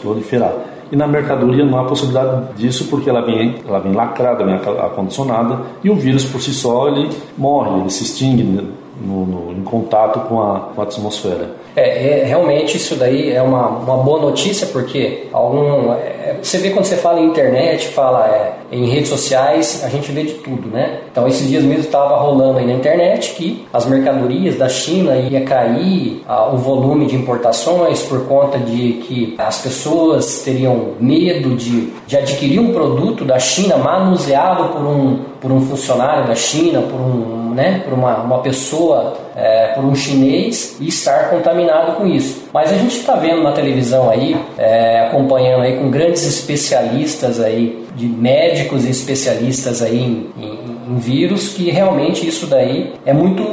proliferar. 0.01 0.53
E 0.91 0.95
na 0.97 1.07
mercadoria 1.07 1.63
não 1.63 1.79
há 1.79 1.85
possibilidade 1.85 2.53
disso 2.55 2.87
porque 2.89 3.09
ela 3.09 3.21
vem, 3.21 3.55
ela 3.65 3.79
vem 3.79 3.93
lacrada, 3.93 4.43
vem 4.43 4.55
acondicionada 4.55 5.61
e 5.81 5.89
o 5.89 5.95
vírus 5.95 6.25
por 6.25 6.41
si 6.41 6.53
só 6.53 6.89
ele 6.89 7.09
morre, 7.37 7.79
ele 7.79 7.89
se 7.89 8.03
extingue 8.03 8.43
no, 8.43 9.25
no, 9.25 9.51
em 9.53 9.63
contato 9.63 10.19
com 10.27 10.41
a, 10.41 10.59
com 10.75 10.81
a 10.81 10.83
atmosfera. 10.83 11.55
É, 11.77 12.21
é, 12.21 12.25
realmente 12.25 12.75
isso 12.75 12.95
daí 12.95 13.31
é 13.31 13.41
uma, 13.41 13.69
uma 13.69 13.97
boa 13.97 14.19
notícia 14.21 14.67
porque 14.67 15.27
algum, 15.31 15.93
é, 15.93 16.37
você 16.41 16.57
vê 16.57 16.71
quando 16.71 16.83
você 16.83 16.97
fala 16.97 17.21
em 17.21 17.27
internet, 17.27 17.87
fala 17.87 18.27
é, 18.27 18.57
em 18.71 18.85
redes 18.85 19.09
sociais, 19.09 19.83
a 19.83 19.89
gente 19.89 20.11
vê 20.11 20.23
de 20.23 20.35
tudo, 20.35 20.69
né? 20.69 20.99
Então 21.11 21.27
esses 21.27 21.47
dias 21.47 21.63
mesmo 21.63 21.83
estava 21.83 22.15
rolando 22.17 22.59
aí 22.59 22.65
na 22.65 22.73
internet 22.73 23.33
que 23.33 23.65
as 23.73 23.85
mercadorias 23.85 24.55
da 24.55 24.69
China 24.69 25.15
ia 25.15 25.41
cair 25.43 26.23
o 26.53 26.57
volume 26.57 27.05
de 27.05 27.15
importações 27.15 28.03
por 28.03 28.25
conta 28.27 28.57
de 28.57 28.93
que 29.03 29.35
as 29.37 29.61
pessoas 29.61 30.41
teriam 30.43 30.93
medo 30.99 31.55
de, 31.55 31.91
de 32.07 32.17
adquirir 32.17 32.59
um 32.59 32.71
produto 32.71 33.25
da 33.25 33.39
China 33.39 33.77
manuseado 33.77 34.69
por 34.69 34.81
um, 34.81 35.19
por 35.41 35.51
um 35.51 35.61
funcionário 35.61 36.27
da 36.27 36.35
China, 36.35 36.81
por 36.81 36.99
um 36.99 37.41
né, 37.51 37.81
por 37.83 37.93
uma, 37.93 38.17
uma 38.17 38.39
pessoa, 38.39 39.13
é, 39.35 39.67
por 39.67 39.83
um 39.83 39.95
chinês 39.95 40.77
e 40.79 40.87
estar 40.87 41.29
contaminado 41.29 41.93
com 41.93 42.07
isso. 42.07 42.43
Mas 42.53 42.71
a 42.71 42.75
gente 42.75 42.97
está 42.97 43.15
vendo 43.15 43.41
na 43.41 43.51
televisão 43.51 44.09
aí, 44.09 44.35
é, 44.57 45.07
acompanhando 45.07 45.63
aí 45.63 45.77
com 45.77 45.89
grandes 45.89 46.25
especialistas 46.25 47.39
aí, 47.39 47.85
de 47.95 48.07
médicos 48.07 48.85
e 48.85 48.89
especialistas 48.89 49.81
aí 49.81 49.99
em, 49.99 50.29
em, 50.37 50.93
em 50.93 50.97
vírus, 50.97 51.49
que 51.49 51.69
realmente 51.69 52.27
isso 52.27 52.47
daí 52.47 52.93
é 53.05 53.13
muito 53.13 53.43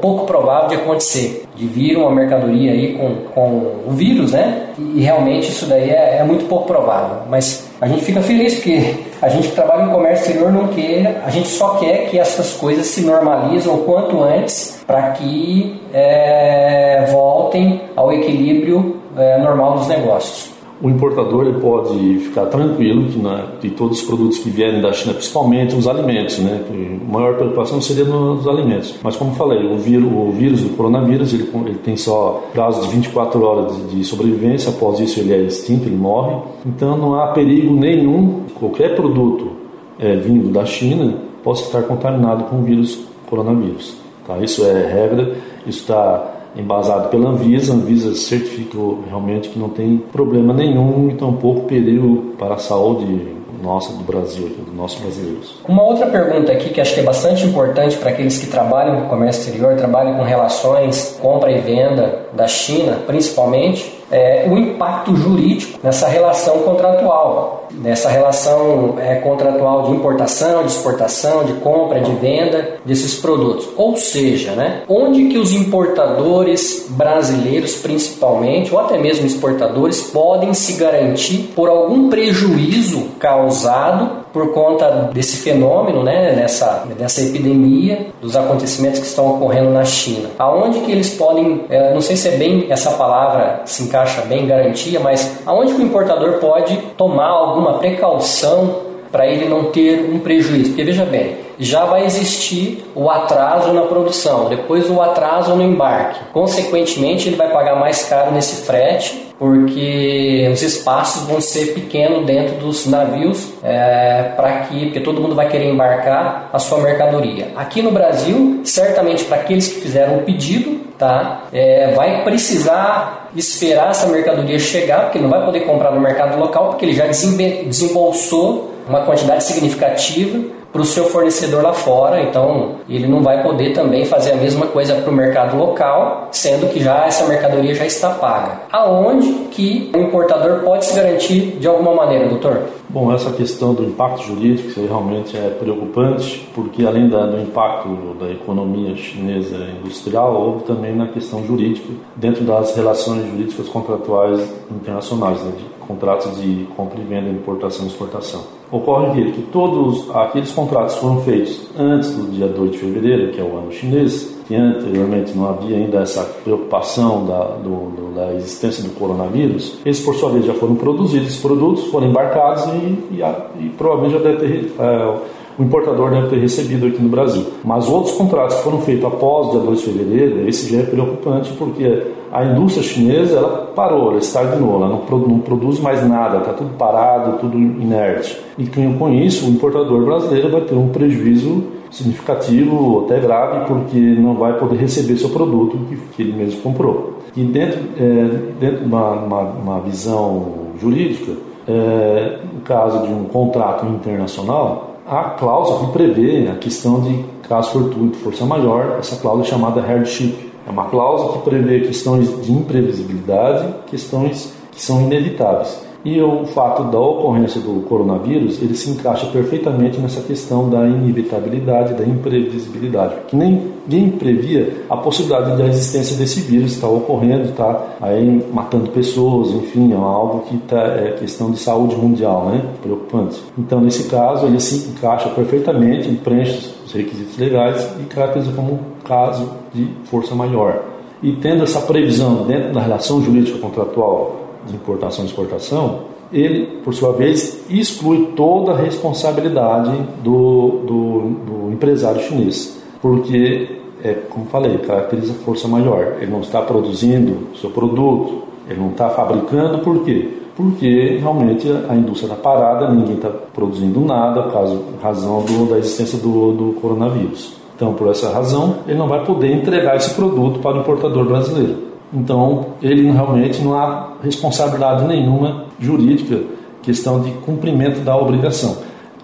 pouco 0.00 0.26
provável 0.26 0.68
de 0.68 0.74
acontecer 0.74 1.46
de 1.56 1.66
vir 1.66 1.96
uma 1.96 2.10
mercadoria 2.10 2.72
aí 2.72 2.94
com, 2.94 3.14
com 3.34 3.48
o 3.86 3.92
vírus, 3.92 4.32
né? 4.32 4.66
E 4.78 5.00
realmente 5.00 5.48
isso 5.48 5.66
daí 5.66 5.90
é, 5.90 6.18
é 6.20 6.24
muito 6.24 6.44
pouco 6.44 6.66
provável. 6.66 7.22
Mas 7.30 7.68
a 7.80 7.88
gente 7.88 8.04
fica 8.04 8.20
feliz 8.20 8.54
porque 8.56 8.94
a 9.20 9.28
gente 9.28 9.48
que 9.48 9.54
trabalha 9.54 9.84
em 9.84 9.90
comércio 9.90 10.26
exterior 10.26 10.52
não 10.52 10.68
quer, 10.68 11.22
a 11.24 11.30
gente 11.30 11.48
só 11.48 11.76
quer 11.76 12.08
que 12.10 12.18
essas 12.18 12.52
coisas 12.54 12.86
se 12.86 13.02
normalizem 13.02 13.72
o 13.72 13.78
quanto 13.78 14.22
antes 14.22 14.82
para 14.86 15.10
que 15.12 15.80
é, 15.92 17.06
voltem 17.10 17.82
ao 17.94 18.12
equilíbrio 18.12 18.96
é, 19.16 19.38
normal 19.38 19.78
dos 19.78 19.88
negócios 19.88 20.55
o 20.82 20.90
importador 20.90 21.46
ele 21.46 21.58
pode 21.58 22.18
ficar 22.18 22.46
tranquilo 22.46 23.06
que, 23.06 23.18
na, 23.18 23.44
que 23.60 23.70
todos 23.70 24.00
os 24.00 24.06
produtos 24.06 24.38
que 24.38 24.50
vierem 24.50 24.80
da 24.80 24.92
China, 24.92 25.14
principalmente 25.14 25.74
os 25.74 25.88
alimentos, 25.88 26.38
né, 26.38 26.62
a 26.70 27.12
maior 27.12 27.36
preocupação 27.36 27.80
seria 27.80 28.04
nos 28.04 28.46
alimentos. 28.46 28.94
Mas 29.02 29.16
como 29.16 29.34
falei, 29.34 29.66
o, 29.66 29.78
vírus, 29.78 30.10
o 30.12 30.30
vírus 30.32 30.62
do 30.62 30.76
coronavírus 30.76 31.32
ele, 31.32 31.48
ele 31.66 31.78
tem 31.78 31.96
só 31.96 32.44
prazo 32.52 32.82
de 32.82 32.94
24 32.94 33.42
horas 33.42 33.76
de, 33.76 33.96
de 33.96 34.04
sobrevivência, 34.04 34.70
após 34.70 35.00
isso 35.00 35.18
ele 35.20 35.32
é 35.32 35.40
extinto, 35.42 35.88
ele 35.88 35.96
morre. 35.96 36.36
Então 36.66 36.96
não 36.98 37.14
há 37.14 37.28
perigo 37.28 37.74
nenhum, 37.74 38.42
qualquer 38.58 38.94
produto 38.94 39.52
é, 39.98 40.14
vindo 40.16 40.50
da 40.50 40.66
China 40.66 41.14
possa 41.42 41.64
estar 41.64 41.82
contaminado 41.82 42.44
com 42.44 42.56
o 42.58 42.62
vírus 42.62 43.00
coronavírus. 43.30 43.96
Tá? 44.26 44.36
Isso 44.38 44.64
é 44.64 44.86
regra, 44.86 45.36
isso 45.66 45.80
está 45.80 46.35
embasado 46.56 47.08
pela 47.08 47.30
Anvisa. 47.30 47.72
A 47.72 47.76
Anvisa 47.76 48.14
certificou 48.14 49.04
realmente 49.08 49.48
que 49.48 49.58
não 49.58 49.68
tem 49.68 49.98
problema 50.12 50.52
nenhum 50.52 51.10
e 51.10 51.14
tampouco 51.14 51.62
perigo 51.62 52.34
para 52.38 52.54
a 52.54 52.58
saúde 52.58 53.36
nossa 53.62 53.92
do 53.92 54.04
Brasil, 54.04 54.48
dos 54.48 54.74
nossos 54.74 55.00
brasileiros. 55.00 55.54
Uma 55.66 55.82
outra 55.82 56.06
pergunta 56.06 56.52
aqui 56.52 56.70
que 56.70 56.80
acho 56.80 56.94
que 56.94 57.00
é 57.00 57.02
bastante 57.02 57.44
importante 57.44 57.96
para 57.96 58.10
aqueles 58.10 58.38
que 58.38 58.46
trabalham 58.46 59.02
com 59.02 59.08
comércio 59.08 59.40
exterior, 59.40 59.76
trabalham 59.76 60.16
com 60.16 60.22
relações, 60.22 61.18
compra 61.20 61.50
e 61.50 61.60
venda 61.60 62.26
da 62.32 62.46
China, 62.46 62.98
principalmente, 63.06 63.92
é, 64.10 64.46
o 64.48 64.56
impacto 64.56 65.14
jurídico 65.16 65.78
nessa 65.82 66.08
relação 66.08 66.60
contratual, 66.60 67.68
nessa 67.72 68.08
relação 68.08 68.94
é, 68.98 69.16
contratual 69.16 69.84
de 69.84 69.92
importação, 69.92 70.62
de 70.62 70.72
exportação, 70.72 71.44
de 71.44 71.54
compra, 71.54 72.00
de 72.00 72.12
venda 72.12 72.76
desses 72.84 73.14
produtos. 73.16 73.68
Ou 73.76 73.96
seja, 73.96 74.52
né, 74.52 74.82
onde 74.88 75.26
que 75.26 75.38
os 75.38 75.52
importadores 75.52 76.86
brasileiros, 76.90 77.76
principalmente, 77.76 78.72
ou 78.72 78.80
até 78.80 78.98
mesmo 78.98 79.26
exportadores, 79.26 80.02
podem 80.02 80.54
se 80.54 80.74
garantir 80.74 81.52
por 81.54 81.68
algum 81.68 82.08
prejuízo 82.08 83.08
causado 83.18 84.15
por 84.36 84.52
conta 84.52 85.08
desse 85.14 85.38
fenômeno, 85.38 86.02
né, 86.02 86.34
dessa, 86.34 86.84
dessa 86.98 87.22
epidemia, 87.22 88.08
dos 88.20 88.36
acontecimentos 88.36 89.00
que 89.00 89.06
estão 89.06 89.34
ocorrendo 89.34 89.70
na 89.70 89.82
China. 89.82 90.28
Aonde 90.38 90.80
que 90.80 90.92
eles 90.92 91.14
podem, 91.14 91.64
é, 91.70 91.94
não 91.94 92.02
sei 92.02 92.16
se 92.16 92.28
é 92.28 92.32
bem 92.32 92.66
essa 92.68 92.90
palavra 92.90 93.62
se 93.64 93.84
encaixa 93.84 94.20
bem 94.28 94.46
garantia, 94.46 95.00
mas 95.00 95.38
aonde 95.46 95.72
que 95.72 95.80
o 95.80 95.84
importador 95.86 96.34
pode 96.34 96.76
tomar 96.98 97.28
alguma 97.28 97.78
precaução 97.78 98.85
para 99.16 99.26
ele 99.26 99.48
não 99.48 99.64
ter 99.64 100.10
um 100.12 100.18
prejuízo? 100.18 100.68
Porque 100.68 100.84
veja 100.84 101.06
bem, 101.06 101.38
já 101.58 101.86
vai 101.86 102.04
existir 102.04 102.84
o 102.94 103.08
atraso 103.08 103.72
na 103.72 103.80
produção, 103.82 104.50
depois 104.50 104.90
o 104.90 105.00
atraso 105.00 105.56
no 105.56 105.62
embarque. 105.62 106.20
Consequentemente, 106.34 107.26
ele 107.26 107.36
vai 107.36 107.50
pagar 107.50 107.76
mais 107.76 108.04
caro 108.04 108.30
nesse 108.32 108.66
frete 108.66 109.24
porque 109.38 110.48
os 110.52 110.62
espaços 110.62 111.26
vão 111.26 111.40
ser 111.40 111.72
pequenos 111.72 112.26
dentro 112.26 112.56
dos 112.56 112.86
navios 112.86 113.52
é, 113.62 114.32
para 114.36 114.60
que 114.60 114.86
porque 114.86 115.00
todo 115.00 115.20
mundo 115.20 115.34
vai 115.34 115.48
querer 115.48 115.70
embarcar 115.70 116.50
a 116.52 116.58
sua 116.58 116.80
mercadoria. 116.80 117.52
Aqui 117.56 117.80
no 117.80 117.90
Brasil, 117.90 118.60
certamente 118.64 119.24
para 119.24 119.38
aqueles 119.38 119.68
que 119.68 119.80
fizeram 119.80 120.18
o 120.18 120.22
pedido, 120.22 120.80
tá, 120.98 121.44
é, 121.52 121.92
vai 121.94 122.22
precisar 122.22 123.30
esperar 123.34 123.90
essa 123.90 124.06
mercadoria 124.08 124.58
chegar, 124.58 125.04
porque 125.04 125.18
não 125.18 125.28
vai 125.28 125.44
poder 125.44 125.60
comprar 125.60 125.90
no 125.90 126.00
mercado 126.00 126.38
local, 126.38 126.68
porque 126.68 126.84
ele 126.84 126.94
já 126.94 127.06
desembolsou 127.06 128.75
uma 128.88 129.00
quantidade 129.00 129.44
significativa 129.44 130.38
para 130.72 130.82
o 130.82 130.84
seu 130.84 131.04
fornecedor 131.04 131.62
lá 131.62 131.72
fora, 131.72 132.20
então 132.20 132.76
ele 132.88 133.06
não 133.06 133.22
vai 133.22 133.42
poder 133.42 133.72
também 133.72 134.04
fazer 134.04 134.32
a 134.32 134.36
mesma 134.36 134.66
coisa 134.66 134.94
para 134.96 135.10
o 135.10 135.14
mercado 135.14 135.56
local, 135.56 136.28
sendo 136.30 136.68
que 136.70 136.82
já 136.82 137.06
essa 137.06 137.26
mercadoria 137.26 137.74
já 137.74 137.86
está 137.86 138.10
paga. 138.10 138.60
Aonde 138.70 139.32
que 139.50 139.90
o 139.94 139.98
importador 139.98 140.60
pode 140.60 140.84
se 140.84 140.94
garantir 140.94 141.56
de 141.58 141.66
alguma 141.66 141.94
maneira, 141.94 142.28
doutor? 142.28 142.64
Bom, 142.88 143.12
essa 143.12 143.32
questão 143.32 143.74
do 143.74 143.82
impacto 143.82 144.22
jurídico 144.22 144.80
realmente 144.80 145.36
é 145.36 145.50
preocupante, 145.50 146.48
porque 146.54 146.86
além 146.86 147.08
da, 147.08 147.26
do 147.26 147.40
impacto 147.40 147.88
da 148.18 148.30
economia 148.30 148.94
chinesa 148.94 149.56
industrial, 149.80 150.40
houve 150.40 150.64
também 150.64 150.94
na 150.94 151.08
questão 151.08 151.44
jurídica, 151.44 151.88
dentro 152.14 152.44
das 152.44 152.76
relações 152.76 153.26
jurídicas 153.28 153.68
contratuais 153.68 154.40
internacionais, 154.70 155.42
né, 155.42 155.52
de 155.58 155.64
contratos 155.86 156.40
de 156.40 156.66
compra 156.76 157.00
e 157.00 157.04
venda, 157.04 157.28
importação 157.28 157.86
e 157.86 157.88
exportação. 157.88 158.44
Ocorre 158.70 159.32
que 159.32 159.42
todos 159.42 160.08
aqueles 160.14 160.52
contratos 160.52 160.96
foram 160.96 161.20
feitos 161.22 161.68
antes 161.78 162.14
do 162.14 162.30
dia 162.30 162.46
2 162.46 162.72
de 162.72 162.78
fevereiro, 162.78 163.32
que 163.32 163.40
é 163.40 163.44
o 163.44 163.56
ano 163.56 163.72
chinês, 163.72 164.35
que 164.46 164.54
anteriormente 164.54 165.36
não 165.36 165.48
havia 165.48 165.76
ainda 165.76 165.98
essa 165.98 166.22
preocupação 166.44 167.26
da, 167.26 167.44
do, 167.56 168.14
da 168.14 168.34
existência 168.34 168.82
do 168.82 168.90
coronavírus, 168.90 169.78
eles 169.84 170.00
por 170.00 170.14
sua 170.14 170.30
vez 170.30 170.46
já 170.46 170.54
foram 170.54 170.74
produzidos, 170.74 171.36
produtos 171.36 171.84
foram 171.86 172.08
embarcados 172.08 172.64
e, 172.66 173.14
e, 173.14 173.22
e 173.60 173.68
provavelmente 173.70 174.12
já 174.12 174.30
deve 174.30 174.38
ter, 174.38 174.72
é, 174.78 175.14
o 175.58 175.62
importador 175.62 176.10
deve 176.10 176.28
ter 176.28 176.38
recebido 176.38 176.86
aqui 176.86 177.02
no 177.02 177.08
Brasil. 177.08 177.44
Mas 177.64 177.88
outros 177.88 178.14
contratos 178.14 178.56
que 178.56 178.62
foram 178.62 178.80
feitos 178.82 179.04
após 179.04 179.48
o 179.48 179.50
dia 179.52 179.60
2 179.60 179.78
de 179.78 179.84
fevereiro, 179.84 180.48
esse 180.48 180.70
já 180.70 180.80
é 180.80 180.82
preocupante 180.84 181.52
porque 181.54 182.02
a 182.30 182.44
indústria 182.44 182.82
chinesa 182.82 183.38
ela 183.38 183.72
parou, 183.74 184.10
ela 184.10 184.18
estagnou, 184.18 184.76
ela 184.76 184.88
não, 184.88 185.18
não 185.18 185.38
produz 185.38 185.80
mais 185.80 186.06
nada, 186.06 186.38
está 186.38 186.52
tudo 186.52 186.70
parado, 186.76 187.38
tudo 187.38 187.56
inerte. 187.56 188.38
E 188.58 188.66
com 188.66 189.10
isso, 189.10 189.46
o 189.46 189.50
importador 189.50 190.04
brasileiro 190.04 190.50
vai 190.50 190.60
ter 190.60 190.74
um 190.74 190.88
prejuízo 190.88 191.75
significativo, 191.90 193.04
até 193.04 193.20
grave, 193.20 193.66
porque 193.66 193.98
não 193.98 194.34
vai 194.34 194.58
poder 194.58 194.76
receber 194.76 195.16
seu 195.16 195.30
produto 195.30 195.78
que, 196.12 196.22
ele 196.22 196.32
mesmo 196.32 196.60
comprou. 196.60 197.20
E 197.36 197.42
dentro, 197.44 197.80
é, 197.98 198.24
dentro 198.58 198.78
de 198.80 198.84
uma, 198.84 199.12
uma, 199.12 199.40
uma 199.40 199.80
visão 199.80 200.72
jurídica, 200.80 201.32
é, 201.68 202.38
no 202.52 202.60
caso 202.60 203.06
de 203.06 203.12
um 203.12 203.24
contrato 203.24 203.86
internacional, 203.86 204.96
há 205.06 205.24
cláusula 205.30 205.86
que 205.86 205.92
prevê 205.92 206.48
a 206.48 206.54
questão 206.56 207.00
de 207.00 207.24
caso 207.48 207.70
fortuito, 207.70 208.16
força 208.18 208.44
maior, 208.44 208.96
essa 208.98 209.16
cláusula 209.16 209.46
é 209.46 209.48
chamada 209.48 209.80
hardship. 209.80 210.46
É 210.66 210.70
uma 210.70 210.86
cláusula 210.86 211.34
que 211.34 211.38
prevê 211.48 211.80
questões 211.80 212.44
de 212.44 212.52
imprevisibilidade, 212.52 213.72
questões 213.86 214.52
que 214.72 214.82
são 214.82 215.00
inevitáveis. 215.02 215.85
E 216.06 216.22
o 216.22 216.44
fato 216.44 216.84
da 216.84 217.00
ocorrência 217.00 217.60
do 217.60 217.80
coronavírus, 217.80 218.62
ele 218.62 218.76
se 218.76 218.88
encaixa 218.90 219.26
perfeitamente 219.26 219.98
nessa 219.98 220.20
questão 220.20 220.70
da 220.70 220.86
inevitabilidade, 220.86 221.94
da 221.94 222.04
imprevisibilidade, 222.04 223.16
que 223.26 223.34
ninguém 223.34 224.10
previa 224.10 224.84
a 224.88 224.96
possibilidade 224.98 225.58
da 225.60 225.66
existência 225.66 226.16
desse 226.16 226.42
vírus 226.42 226.74
estar 226.74 226.86
ocorrendo, 226.86 227.50
tá 227.56 227.96
aí 228.00 228.40
matando 228.52 228.88
pessoas, 228.90 229.50
enfim, 229.50 229.92
é 229.92 229.96
algo 229.96 230.44
que 230.48 230.56
tá, 230.58 230.80
é 230.80 231.16
questão 231.18 231.50
de 231.50 231.58
saúde 231.58 231.96
mundial, 231.96 232.50
né? 232.50 232.62
Preocupante. 232.80 233.42
Então, 233.58 233.80
nesse 233.80 234.08
caso, 234.08 234.46
ele 234.46 234.60
se 234.60 234.90
encaixa 234.90 235.28
perfeitamente, 235.30 236.08
preenche 236.22 236.70
os 236.86 236.92
requisitos 236.92 237.36
legais 237.36 237.84
e 237.98 238.04
caracteriza 238.04 238.52
como 238.52 238.74
um 238.74 238.78
caso 239.02 239.50
de 239.74 239.88
força 240.04 240.36
maior. 240.36 240.84
E 241.20 241.32
tendo 241.32 241.64
essa 241.64 241.80
previsão 241.80 242.44
dentro 242.44 242.72
da 242.72 242.80
relação 242.80 243.20
jurídica 243.20 243.58
contratual 243.58 244.45
de 244.66 244.74
importação 244.74 245.24
e 245.24 245.28
exportação, 245.28 246.00
ele, 246.32 246.80
por 246.82 246.92
sua 246.94 247.12
vez, 247.12 247.64
exclui 247.70 248.32
toda 248.36 248.72
a 248.72 248.76
responsabilidade 248.76 249.92
do, 250.22 250.80
do, 250.84 251.20
do 251.46 251.72
empresário 251.72 252.20
chinês, 252.22 252.82
porque 253.00 253.76
é, 254.02 254.14
como 254.28 254.46
falei, 254.46 254.78
caracteriza 254.78 255.34
força 255.44 255.66
maior. 255.66 256.16
Ele 256.20 256.30
não 256.30 256.40
está 256.40 256.60
produzindo 256.62 257.56
seu 257.60 257.70
produto, 257.70 258.42
ele 258.68 258.80
não 258.80 258.90
está 258.90 259.10
fabricando, 259.10 259.78
por 259.78 260.04
quê? 260.04 260.28
Porque 260.56 261.18
realmente 261.20 261.68
a 261.88 261.94
indústria 261.94 262.32
está 262.32 262.40
parada, 262.40 262.90
ninguém 262.90 263.16
está 263.16 263.28
produzindo 263.28 264.00
nada, 264.00 264.44
caso 264.50 264.80
razão 265.02 265.42
do, 265.42 265.70
da 265.70 265.78
existência 265.78 266.18
do, 266.18 266.52
do 266.52 266.80
coronavírus. 266.80 267.54
Então, 267.74 267.92
por 267.92 268.08
essa 268.08 268.30
razão, 268.30 268.76
ele 268.86 268.96
não 268.96 269.06
vai 269.06 269.22
poder 269.24 269.52
entregar 269.52 269.96
esse 269.96 270.14
produto 270.14 270.60
para 270.60 270.78
o 270.78 270.80
importador 270.80 271.26
brasileiro. 271.26 271.85
Então, 272.16 272.68
ele 272.82 273.10
realmente 273.10 273.60
não 273.62 273.78
há 273.78 274.14
responsabilidade 274.22 275.04
nenhuma 275.04 275.66
jurídica, 275.78 276.40
questão 276.82 277.20
de 277.20 277.30
cumprimento 277.44 278.00
da 278.00 278.16
obrigação. 278.16 278.78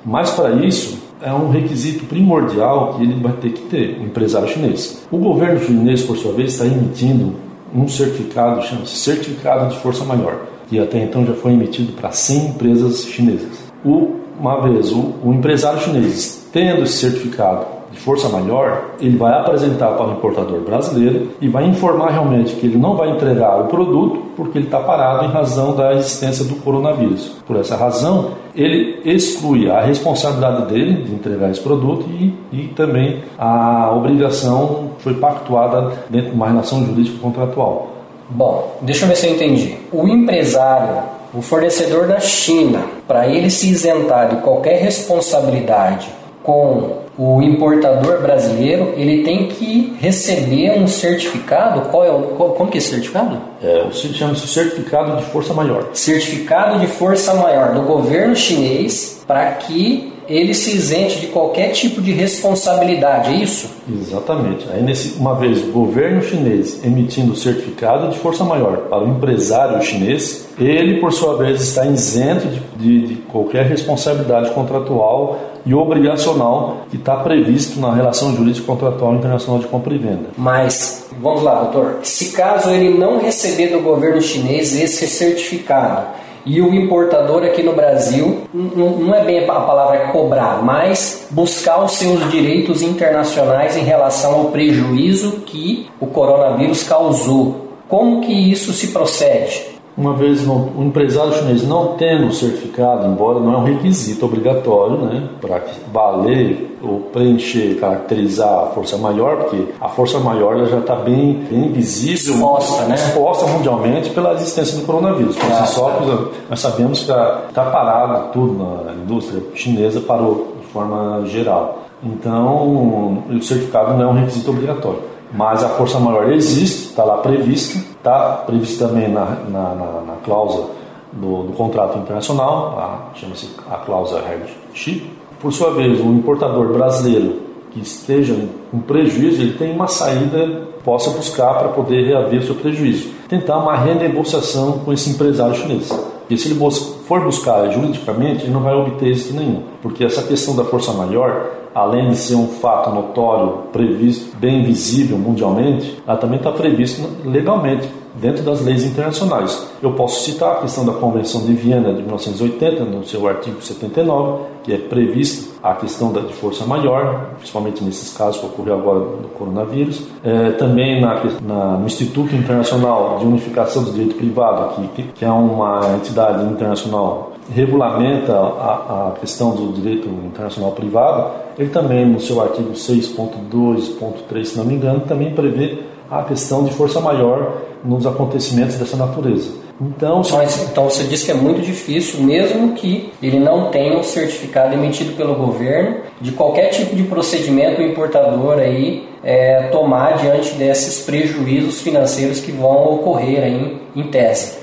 Mas 0.05 0.31
para 0.31 0.51
isso, 0.53 0.99
é 1.23 1.33
um 1.33 1.49
requisito 1.51 2.05
primordial 2.05 2.95
que 2.95 3.05
ele 3.05 3.19
vai 3.19 3.33
ter 3.33 3.53
que 3.53 3.63
ter, 3.63 3.99
o 3.99 4.05
empresário 4.05 4.49
chinês. 4.49 5.07
O 5.11 5.17
governo 5.17 5.59
chinês, 5.61 6.03
por 6.03 6.19
sua 6.19 6.35
vez, 6.35 6.53
está 6.53 6.67
emitindo 6.67 7.35
um 7.75 7.89
certificado, 7.89 8.63
chama-se 8.63 8.97
Certificado 8.97 9.71
de 9.71 9.81
Força 9.81 10.05
Maior, 10.05 10.43
que 10.69 10.79
até 10.79 11.03
então 11.03 11.25
já 11.25 11.33
foi 11.33 11.53
emitido 11.53 11.93
para 11.93 12.11
100 12.11 12.47
empresas 12.49 13.07
chinesas. 13.07 13.73
O, 13.83 14.17
uma 14.39 14.61
vez 14.61 14.93
o, 14.93 15.15
o 15.25 15.33
empresário 15.33 15.81
chinês 15.81 16.47
tendo 16.53 16.83
esse 16.83 16.99
certificado 16.99 17.65
de 17.93 17.99
força 17.99 18.29
maior, 18.29 18.93
ele 18.99 19.17
vai 19.17 19.33
apresentar 19.35 19.89
para 19.93 20.07
o 20.07 20.13
importador 20.13 20.61
brasileiro 20.61 21.29
e 21.41 21.49
vai 21.49 21.67
informar 21.67 22.11
realmente 22.11 22.57
que 22.57 22.67
ele 22.67 22.79
não 22.79 22.97
vai 22.97 23.11
entregar 23.11 23.61
o 23.61 23.67
produto 23.67 24.23
porque 24.35 24.59
ele 24.59 24.65
está 24.65 24.81
parado 24.81 25.27
em 25.27 25.29
razão 25.29 25.77
da 25.77 25.93
existência 25.93 26.45
do 26.45 26.57
coronavírus. 26.57 27.37
Por 27.47 27.57
essa 27.57 27.77
razão, 27.77 28.31
ele 28.55 29.01
exclui 29.05 29.71
a 29.71 29.83
responsabilidade 29.83 30.73
dele 30.73 31.05
de 31.05 31.15
entregar 31.15 31.51
esse 31.51 31.61
produto 31.61 32.07
e, 32.09 32.35
e 32.51 32.69
também 32.69 33.23
a 33.39 33.93
obrigação 33.95 34.91
foi 34.99 35.15
pactuada 35.15 35.93
dentro 36.09 36.31
de 36.31 36.37
uma 36.37 36.49
relação 36.49 36.85
jurídica 36.87 37.19
contratual. 37.21 37.89
Bom, 38.31 38.79
deixa 38.81 39.05
eu 39.05 39.09
ver 39.09 39.17
se 39.17 39.27
eu 39.27 39.35
entendi. 39.35 39.77
O 39.93 40.09
empresário, 40.09 41.03
o 41.35 41.43
fornecedor 41.43 42.07
da 42.07 42.19
China, 42.21 42.81
para 43.07 43.27
ele 43.27 43.51
se 43.51 43.71
isentar 43.71 44.31
de 44.31 44.37
qualquer 44.37 44.81
responsabilidade 44.81 46.09
com 46.43 47.02
o 47.19 47.43
importador 47.43 48.23
brasileiro 48.23 48.95
ele 48.97 49.23
tem 49.23 49.49
que 49.49 49.97
receber 50.01 50.73
um 50.73 50.87
certificado. 50.87 51.83
Qual 51.91 52.05
é 52.05 52.11
o, 52.11 52.23
qual, 52.37 52.51
como 52.51 52.71
que 52.71 52.79
é 52.79 52.81
esse 52.81 52.91
certificado? 52.91 53.41
É, 53.63 53.87
chama-se 53.91 54.47
certificado 54.47 55.17
de 55.17 55.25
força 55.25 55.53
maior. 55.53 55.89
Certificado 55.93 56.79
de 56.81 56.87
força 56.87 57.35
maior 57.35 57.75
do 57.75 57.83
governo 57.83 58.35
chinês 58.35 59.23
para 59.27 59.53
que 59.53 60.12
ele 60.29 60.55
se 60.55 60.77
isente 60.77 61.21
de 61.21 61.27
qualquer 61.29 61.71
tipo 61.71 62.01
de 62.01 62.13
responsabilidade, 62.13 63.33
é 63.33 63.37
isso? 63.37 63.71
Exatamente. 63.91 64.67
Aí, 64.73 64.83
nesse, 64.83 65.19
uma 65.19 65.35
vez 65.35 65.63
o 65.63 65.73
governo 65.73 66.23
chinês 66.23 66.85
emitindo 66.85 67.33
o 67.33 67.37
certificado 67.37 68.09
de 68.09 68.19
força 68.19 68.45
maior 68.45 68.79
para 68.89 69.05
o 69.05 69.09
empresário 69.09 69.83
chinês, 69.83 70.49
ele, 70.59 71.01
por 71.01 71.13
sua 71.13 71.37
vez, 71.37 71.61
está 71.61 71.87
isento 71.87 72.47
de, 72.49 72.61
de, 72.77 73.07
de 73.07 73.15
qualquer 73.23 73.67
responsabilidade 73.67 74.51
contratual 74.51 75.53
e 75.65 75.75
obrigacional 75.75 76.87
que 76.91 76.97
está 76.97 77.17
previsto 77.17 77.81
na 77.81 77.95
relação 77.95 78.35
jurídica 78.35 78.67
contratual 78.67 79.15
internacional 79.15 79.61
de 79.61 79.67
compra 79.67 79.95
e 79.95 79.99
venda. 79.99 80.31
Mas, 80.37 81.09
vamos 81.21 81.43
lá, 81.43 81.63
doutor, 81.63 82.01
se 82.03 82.33
caso 82.33 82.71
ele 82.71 82.99
não 82.99 83.21
receber 83.21 83.69
do 83.69 83.81
governo 83.81 84.21
chinês 84.21 84.75
esse 84.79 85.07
certificado, 85.07 86.07
e 86.45 86.61
o 86.61 86.75
importador 86.75 87.45
aqui 87.45 87.63
no 87.63 87.73
Brasil, 87.73 88.43
não 88.53 89.15
é 89.15 89.25
bem 89.25 89.41
a 89.41 89.61
palavra 89.61 90.09
cobrar, 90.09 90.63
mas 90.63 91.29
buscar 91.31 91.85
os 91.85 91.93
seus 91.93 92.31
direitos 92.31 92.83
internacionais 92.83 93.77
em 93.77 93.83
relação 93.83 94.35
ao 94.35 94.45
prejuízo 94.47 95.43
que 95.47 95.89
o 96.01 96.07
coronavírus 96.07 96.83
causou. 96.83 97.69
Como 97.89 98.23
que 98.23 98.33
isso 98.33 98.73
se 98.73 98.89
procede? 98.89 99.72
Uma 99.97 100.15
vez 100.15 100.47
o 100.47 100.83
empresário 100.83 101.35
chinês 101.35 101.67
não 101.67 101.89
tendo 101.99 102.29
o 102.29 102.33
certificado, 102.33 103.07
embora 103.07 103.39
não 103.39 103.53
é 103.53 103.57
um 103.59 103.65
requisito 103.65 104.25
obrigatório 104.25 104.97
né, 104.99 105.29
para 105.41 105.63
valer 105.93 106.79
ou 106.83 107.01
preencher, 107.13 107.79
caracterizar 107.79 108.65
a 108.65 108.67
força 108.69 108.97
maior, 108.97 109.37
porque 109.37 109.67
a 109.81 109.89
força 109.89 110.19
maior 110.19 110.67
já 110.67 110.79
está 110.79 110.97
bem, 110.97 111.35
bem 111.51 111.71
visível, 111.73 112.35
exposta, 112.35 112.85
né? 112.87 112.95
exposta 112.95 113.47
mundialmente 113.47 114.11
pela 114.11 114.33
existência 114.35 114.79
do 114.79 114.87
coronavírus. 114.87 115.37
Por 115.37 115.51
si 115.53 115.75
só, 115.75 116.01
nós 116.49 116.59
sabemos 116.59 117.01
que 117.01 117.13
está 117.13 117.65
parado 117.65 118.33
tudo 118.33 118.85
na 118.85 118.95
indústria 118.95 119.43
chinesa, 119.55 120.01
parou 120.01 120.57
de 120.61 120.67
forma 120.69 121.25
geral. 121.27 121.83
Então, 122.03 123.23
o 123.31 123.43
certificado 123.43 123.93
não 123.93 124.03
é 124.03 124.07
um 124.07 124.15
requisito 124.15 124.51
obrigatório 124.51 125.13
mas 125.33 125.65
a 125.65 125.69
força 125.71 125.99
maior 125.99 126.31
existe, 126.31 126.91
está 126.91 127.05
lá 127.05 127.19
prevista, 127.19 127.83
está 128.03 128.43
previsto 128.45 128.85
também 128.85 129.09
na, 129.09 129.25
na, 129.49 129.75
na, 129.75 130.01
na 130.01 130.17
cláusula 130.25 130.71
do, 131.13 131.45
do, 131.45 131.53
contrato 131.53 131.99
internacional, 131.99 133.13
chama-se 133.15 133.51
a 133.71 133.77
cláusula 133.77 134.23
hardship. 134.23 135.09
Por 135.41 135.53
sua 135.53 135.73
vez, 135.73 136.01
o 136.01 136.07
importador 136.07 136.73
brasileiro 136.73 137.41
que 137.71 137.81
esteja 137.81 138.35
com 138.71 138.81
prejuízo, 138.81 139.41
ele 139.41 139.55
tem 139.55 139.73
uma 139.73 139.87
saída, 139.87 140.69
possa 140.85 141.11
buscar 141.11 141.55
para 141.55 141.69
poder 141.69 142.07
reaver 142.07 142.43
seu 142.43 142.55
prejuízo. 142.55 143.11
Tentar 143.29 143.59
uma 143.59 143.77
renegociação 143.77 144.81
com 144.81 144.93
esse 144.93 145.11
empresário 145.11 145.55
chinês. 145.55 145.91
E 146.33 146.39
se 146.39 146.49
ele 146.49 146.59
for 147.07 147.21
buscar 147.25 147.71
juridicamente, 147.71 148.45
ele 148.45 148.53
não 148.53 148.63
vai 148.63 148.75
obter 148.75 149.09
êxito 149.09 149.35
nenhum, 149.35 149.63
porque 149.83 150.05
essa 150.05 150.23
questão 150.23 150.57
da 150.57 150.65
força 150.65 150.93
maior 150.93 151.63
além 151.75 152.11
de 152.11 152.17
ser 152.17 152.35
um 152.35 152.47
fato 152.47 152.91
notório, 152.91 153.65
previsto, 153.73 154.37
bem 154.37 154.63
visível 154.63 155.17
mundialmente, 155.17 156.01
ela 156.07 156.17
também 156.17 156.37
está 156.37 156.53
previsto 156.53 157.03
legalmente 157.25 157.89
dentro 158.15 158.43
das 158.43 158.61
leis 158.61 158.85
internacionais. 158.85 159.69
Eu 159.83 159.93
posso 159.93 160.25
citar 160.25 160.53
a 160.53 160.61
questão 160.61 160.85
da 160.85 160.93
Convenção 160.93 161.47
de 161.47 161.55
Viena 161.55 161.93
de 161.95 162.03
1980, 162.03 162.85
no 162.85 163.05
seu 163.07 163.27
artigo 163.27 163.63
79, 163.63 164.45
que 164.63 164.73
é 164.73 164.79
previsto 164.79 165.53
a 165.63 165.75
questão 165.75 166.13
da, 166.13 166.21
de 166.21 166.33
força 166.33 166.65
maior, 166.67 167.31
principalmente 167.37 167.83
nesses 167.85 168.17
casos 168.17 168.41
que 168.41 168.47
ocorreu 168.47 168.75
agora 168.75 169.01
do 169.01 169.29
coronavírus. 169.37 170.07
É, 170.25 170.51
também 170.53 171.01
na, 171.01 171.23
na, 171.43 171.77
no 171.79 171.87
Instituto 171.87 172.35
Internacional 172.35 173.19
de 173.19 173.27
Unificação 173.27 173.85
do 173.85 173.93
Direito 173.93 174.17
Privado, 174.17 174.91
que, 174.95 175.03
que 175.03 175.25
é 175.25 175.31
uma 175.31 175.95
entidade 175.97 176.45
internacional 176.45 177.33
regulamenta 177.51 178.33
a, 178.33 179.09
a 179.09 179.21
questão 179.21 179.55
do 179.55 179.73
direito 179.73 180.09
internacional 180.09 180.73
privado, 180.73 181.33
ele 181.59 181.71
também, 181.71 182.07
no 182.07 182.21
seu 182.21 182.41
artigo 182.41 182.73
6.2.3, 182.73 184.45
se 184.45 184.57
não 184.57 184.65
me 184.65 184.75
engano, 184.75 185.01
também 185.01 185.35
prevê 185.35 185.79
a 186.11 186.23
questão 186.23 186.65
de 186.65 186.73
força 186.73 187.01
maior 187.01 187.59
nos 187.85 188.07
acontecimentos 188.07 188.77
dessa 188.77 188.97
natureza. 188.97 189.51
Então, 189.81 190.23
Mas, 190.33 190.63
então 190.71 190.85
você 190.85 191.05
diz 191.05 191.25
que 191.25 191.31
é 191.31 191.35
muito 191.35 191.61
difícil, 191.61 192.21
mesmo 192.21 192.73
que 192.75 193.13
ele 193.23 193.39
não 193.39 193.71
tenha 193.71 193.99
um 193.99 194.03
certificado 194.03 194.75
emitido 194.75 195.13
pelo 195.17 195.35
governo, 195.35 195.97
de 196.21 196.33
qualquer 196.33 196.69
tipo 196.69 196.95
de 196.95 197.03
procedimento 197.05 197.81
o 197.81 197.85
importador 197.85 198.59
aí 198.59 199.09
é, 199.25 199.69
tomar 199.73 200.19
diante 200.19 200.55
desses 200.55 201.05
prejuízos 201.05 201.81
financeiros 201.81 202.41
que 202.41 202.53
vão 202.53 202.95
ocorrer 202.95 203.43
aí 203.43 203.81
em 203.97 204.03
tese. 204.05 204.59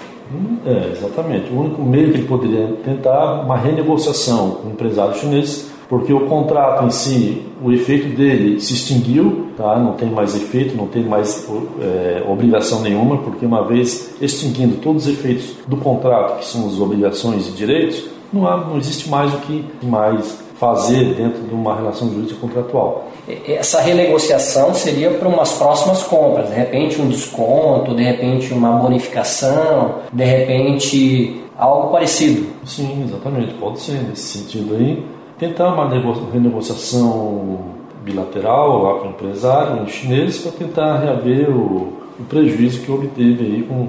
É, 0.65 0.91
exatamente. 0.91 1.52
O 1.52 1.60
único 1.60 1.82
meio 1.82 2.12
que 2.12 2.17
ele 2.17 2.28
poderia 2.28 2.67
tentar 2.84 3.41
uma 3.41 3.58
renegociação 3.58 4.52
com 4.52 4.69
o 4.69 4.72
empresário 4.72 5.15
chinês, 5.15 5.72
porque 5.89 6.13
o 6.13 6.28
contrato 6.28 6.86
em 6.86 6.91
si, 6.91 7.41
o 7.63 7.71
efeito 7.71 8.15
dele 8.15 8.62
se 8.62 8.73
extinguiu, 8.73 9.47
tá? 9.58 9.78
não 9.80 9.93
tem 9.93 10.08
mais 10.08 10.36
efeito, 10.36 10.78
não 10.78 10.86
tem 10.86 11.04
mais 11.04 11.49
é, 11.82 12.23
obrigação 12.30 12.82
nenhuma, 12.82 13.17
porque 13.17 13.43
uma 13.43 13.65
vez 13.65 14.15
extinguindo 14.21 14.78
todos 14.78 15.08
os 15.08 15.13
efeitos 15.13 15.56
do 15.67 15.75
contrato, 15.75 16.38
que 16.39 16.45
são 16.45 16.67
as 16.67 16.80
obrigações 16.80 17.47
e 17.47 17.52
direitos, 17.52 18.06
não, 18.32 18.47
há, 18.47 18.58
não 18.58 18.78
existe 18.78 19.10
mais 19.10 19.34
o 19.34 19.38
que 19.38 19.65
mais 19.82 20.38
fazer 20.60 21.15
dentro 21.15 21.41
de 21.41 21.56
uma 21.56 21.75
relação 21.75 22.08
jurídica 22.12 22.39
contratual. 22.39 23.08
Essa 23.47 23.82
renegociação 23.82 24.73
seria 24.73 25.10
para 25.12 25.28
umas 25.28 25.54
próximas 25.54 26.04
compras, 26.04 26.49
de 26.49 26.56
repente 26.56 27.02
um 27.02 27.08
desconto, 27.08 27.95
de 27.95 28.04
repente 28.04 28.54
uma 28.54 28.73
bonificação, 28.73 29.95
de 30.12 30.23
repente 30.23 31.41
algo 31.58 31.91
parecido. 31.91 32.47
Sim, 32.65 33.06
exatamente, 33.08 33.54
pode 33.56 33.80
ser 33.80 34.04
nesse 34.04 34.38
sentido 34.38 34.75
aí. 34.75 35.04
Tentar 35.39 35.73
uma 35.73 35.89
renegociação 36.34 37.60
bilateral 38.04 38.84
lá 38.84 38.99
com 38.99 39.08
o 39.08 39.10
empresário 39.12 39.88
chinês 39.88 40.39
para 40.39 40.52
tentar 40.52 40.97
reaver 40.97 41.49
o, 41.49 41.93
o 42.19 42.23
prejuízo 42.28 42.82
que 42.82 42.91
obteve 42.91 43.45
aí 43.45 43.63
com 43.63 43.88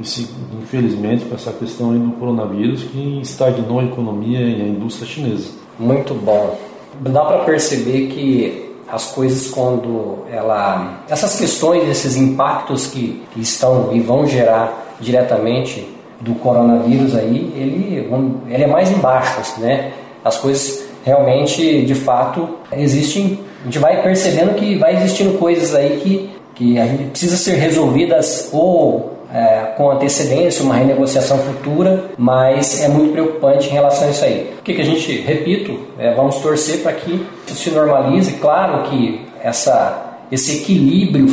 esse, 0.00 0.28
infelizmente, 0.60 1.24
com 1.24 1.34
essa 1.34 1.52
questão 1.52 1.96
do 1.96 2.12
coronavírus 2.12 2.84
que 2.84 3.20
estagnou 3.20 3.80
a 3.80 3.84
economia 3.84 4.40
e 4.40 4.62
a 4.62 4.66
indústria 4.66 5.06
chinesa. 5.06 5.50
Muito 5.78 6.14
bom. 6.14 6.56
Dá 7.00 7.24
para 7.24 7.38
perceber 7.38 8.08
que 8.08 8.64
as 8.88 9.12
coisas 9.12 9.50
quando 9.50 10.18
ela 10.30 11.00
essas 11.08 11.38
questões 11.38 11.88
esses 11.88 12.16
impactos 12.16 12.86
que, 12.86 13.22
que, 13.32 13.40
estão 13.40 13.90
e 13.92 14.00
vão 14.00 14.26
gerar 14.26 14.96
diretamente 15.00 15.88
do 16.20 16.34
coronavírus 16.34 17.14
aí 17.14 17.52
ele 17.56 18.06
ele 18.48 18.62
é 18.62 18.66
mais 18.66 18.90
embaixo 18.90 19.58
né 19.58 19.92
as 20.24 20.38
coisas 20.38 20.84
realmente, 21.04 21.82
de 21.82 21.94
fato, 21.94 22.48
existem. 22.72 23.38
A 23.60 23.64
gente 23.64 23.78
vai 23.78 24.02
percebendo 24.02 24.54
que 24.54 24.76
vai 24.76 24.94
existindo 24.94 25.38
coisas 25.38 25.74
aí 25.74 26.00
que, 26.02 26.30
que 26.54 26.78
a 26.78 26.86
gente 26.86 27.10
precisa 27.10 27.36
ser 27.36 27.56
resolvidas 27.56 28.48
ou 28.52 29.14
é, 29.32 29.72
com 29.76 29.90
antecedência, 29.90 30.64
uma 30.64 30.76
renegociação 30.76 31.38
futura, 31.38 32.04
mas 32.16 32.82
é 32.82 32.88
muito 32.88 33.12
preocupante 33.12 33.68
em 33.68 33.72
relação 33.72 34.06
a 34.06 34.10
isso 34.10 34.24
aí. 34.24 34.54
O 34.60 34.62
que, 34.62 34.74
que 34.74 34.80
a 34.80 34.84
gente, 34.84 35.20
repito, 35.20 35.78
é, 35.98 36.14
vamos 36.14 36.36
torcer 36.36 36.82
para 36.82 36.92
que 36.92 37.26
isso 37.46 37.56
se 37.56 37.70
normalize. 37.70 38.34
Claro 38.34 38.88
que 38.88 39.22
essa, 39.42 40.18
esse 40.30 40.58
equilíbrio, 40.58 41.26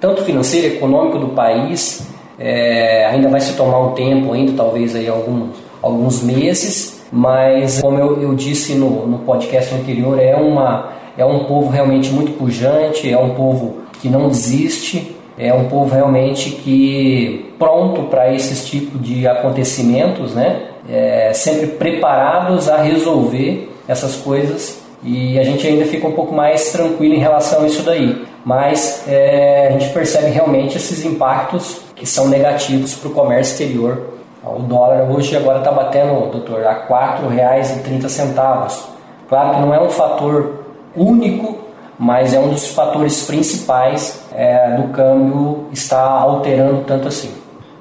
tanto 0.00 0.24
financeiro 0.24 0.66
e 0.66 0.76
econômico 0.76 1.18
do 1.18 1.28
país, 1.28 2.08
é, 2.38 3.06
ainda 3.06 3.28
vai 3.28 3.40
se 3.40 3.54
tomar 3.54 3.80
um 3.80 3.92
tempo, 3.92 4.32
ainda 4.32 4.52
talvez 4.52 4.96
aí 4.96 5.08
alguns, 5.08 5.50
alguns 5.80 6.22
meses, 6.22 6.97
mas 7.12 7.80
como 7.80 7.98
eu, 7.98 8.20
eu 8.22 8.34
disse 8.34 8.74
no, 8.74 9.06
no 9.06 9.18
podcast 9.20 9.74
anterior, 9.74 10.18
é, 10.18 10.36
uma, 10.36 10.90
é 11.16 11.24
um 11.24 11.44
povo 11.44 11.70
realmente 11.70 12.10
muito 12.10 12.32
pujante, 12.32 13.10
é 13.10 13.18
um 13.18 13.30
povo 13.34 13.78
que 14.00 14.08
não 14.08 14.28
desiste, 14.28 15.16
é 15.38 15.52
um 15.54 15.68
povo 15.68 15.94
realmente 15.94 16.50
que 16.50 17.52
pronto 17.58 18.04
para 18.04 18.32
esses 18.34 18.66
tipos 18.66 19.00
de 19.00 19.26
acontecimentos, 19.26 20.34
né? 20.34 20.62
É, 20.88 21.32
sempre 21.34 21.66
preparados 21.68 22.68
a 22.68 22.78
resolver 22.78 23.70
essas 23.86 24.16
coisas 24.16 24.80
e 25.02 25.38
a 25.38 25.44
gente 25.44 25.66
ainda 25.66 25.84
fica 25.84 26.06
um 26.06 26.12
pouco 26.12 26.34
mais 26.34 26.72
tranquilo 26.72 27.14
em 27.14 27.18
relação 27.18 27.62
a 27.62 27.66
isso 27.66 27.82
daí. 27.82 28.24
Mas 28.44 29.04
é, 29.06 29.68
a 29.68 29.78
gente 29.78 29.92
percebe 29.92 30.30
realmente 30.30 30.76
esses 30.76 31.04
impactos 31.04 31.82
que 31.94 32.06
são 32.06 32.28
negativos 32.28 32.94
para 32.94 33.08
o 33.08 33.12
comércio 33.12 33.52
exterior. 33.52 34.17
O 34.56 34.62
dólar 34.62 35.10
hoje 35.10 35.36
agora 35.36 35.58
está 35.58 35.70
batendo, 35.70 36.30
doutor, 36.30 36.64
a 36.64 36.72
R$ 36.72 36.88
4,30. 36.88 38.88
Claro 39.28 39.54
que 39.54 39.60
não 39.60 39.74
é 39.74 39.80
um 39.80 39.90
fator 39.90 40.64
único 40.96 41.68
mas 41.98 42.32
é 42.32 42.38
um 42.38 42.50
dos 42.50 42.68
fatores 42.68 43.26
principais 43.26 44.24
é, 44.32 44.76
do 44.76 44.88
câmbio 44.92 45.64
estar 45.72 46.06
alterando 46.06 46.84
tanto 46.86 47.08
assim. 47.08 47.30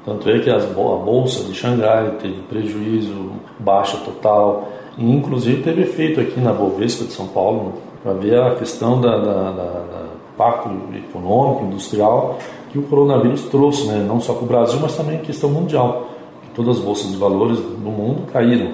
Tanto 0.04 0.28
é 0.30 0.40
que 0.40 0.50
as, 0.50 0.64
a 0.64 0.74
bolsa 0.74 1.44
de 1.44 1.54
Xangai 1.54 2.14
teve 2.20 2.42
prejuízo, 2.50 3.32
baixa 3.60 3.98
total, 3.98 4.70
e 4.98 5.12
inclusive 5.12 5.62
teve 5.62 5.84
efeito 5.84 6.20
aqui 6.20 6.40
na 6.40 6.52
Bovespa 6.52 7.06
de 7.06 7.12
São 7.12 7.28
Paulo, 7.28 7.74
para 8.02 8.14
ver 8.14 8.40
a 8.40 8.56
questão 8.56 9.00
da, 9.00 9.18
da, 9.18 9.52
da, 9.52 9.52
da 9.52 10.98
econômico, 10.98 11.66
industrial, 11.66 12.38
que 12.72 12.80
o 12.80 12.84
coronavírus 12.84 13.44
trouxe, 13.44 13.88
né? 13.88 14.04
não 14.08 14.20
só 14.20 14.34
para 14.34 14.44
o 14.44 14.48
Brasil, 14.48 14.80
mas 14.82 14.96
também 14.96 15.18
em 15.18 15.22
questão 15.22 15.50
mundial. 15.50 16.08
Todas 16.58 16.80
as 16.80 16.84
bolsas 16.84 17.12
de 17.12 17.18
valores 17.18 17.60
do 17.60 17.92
mundo 17.92 18.24
caíram. 18.34 18.72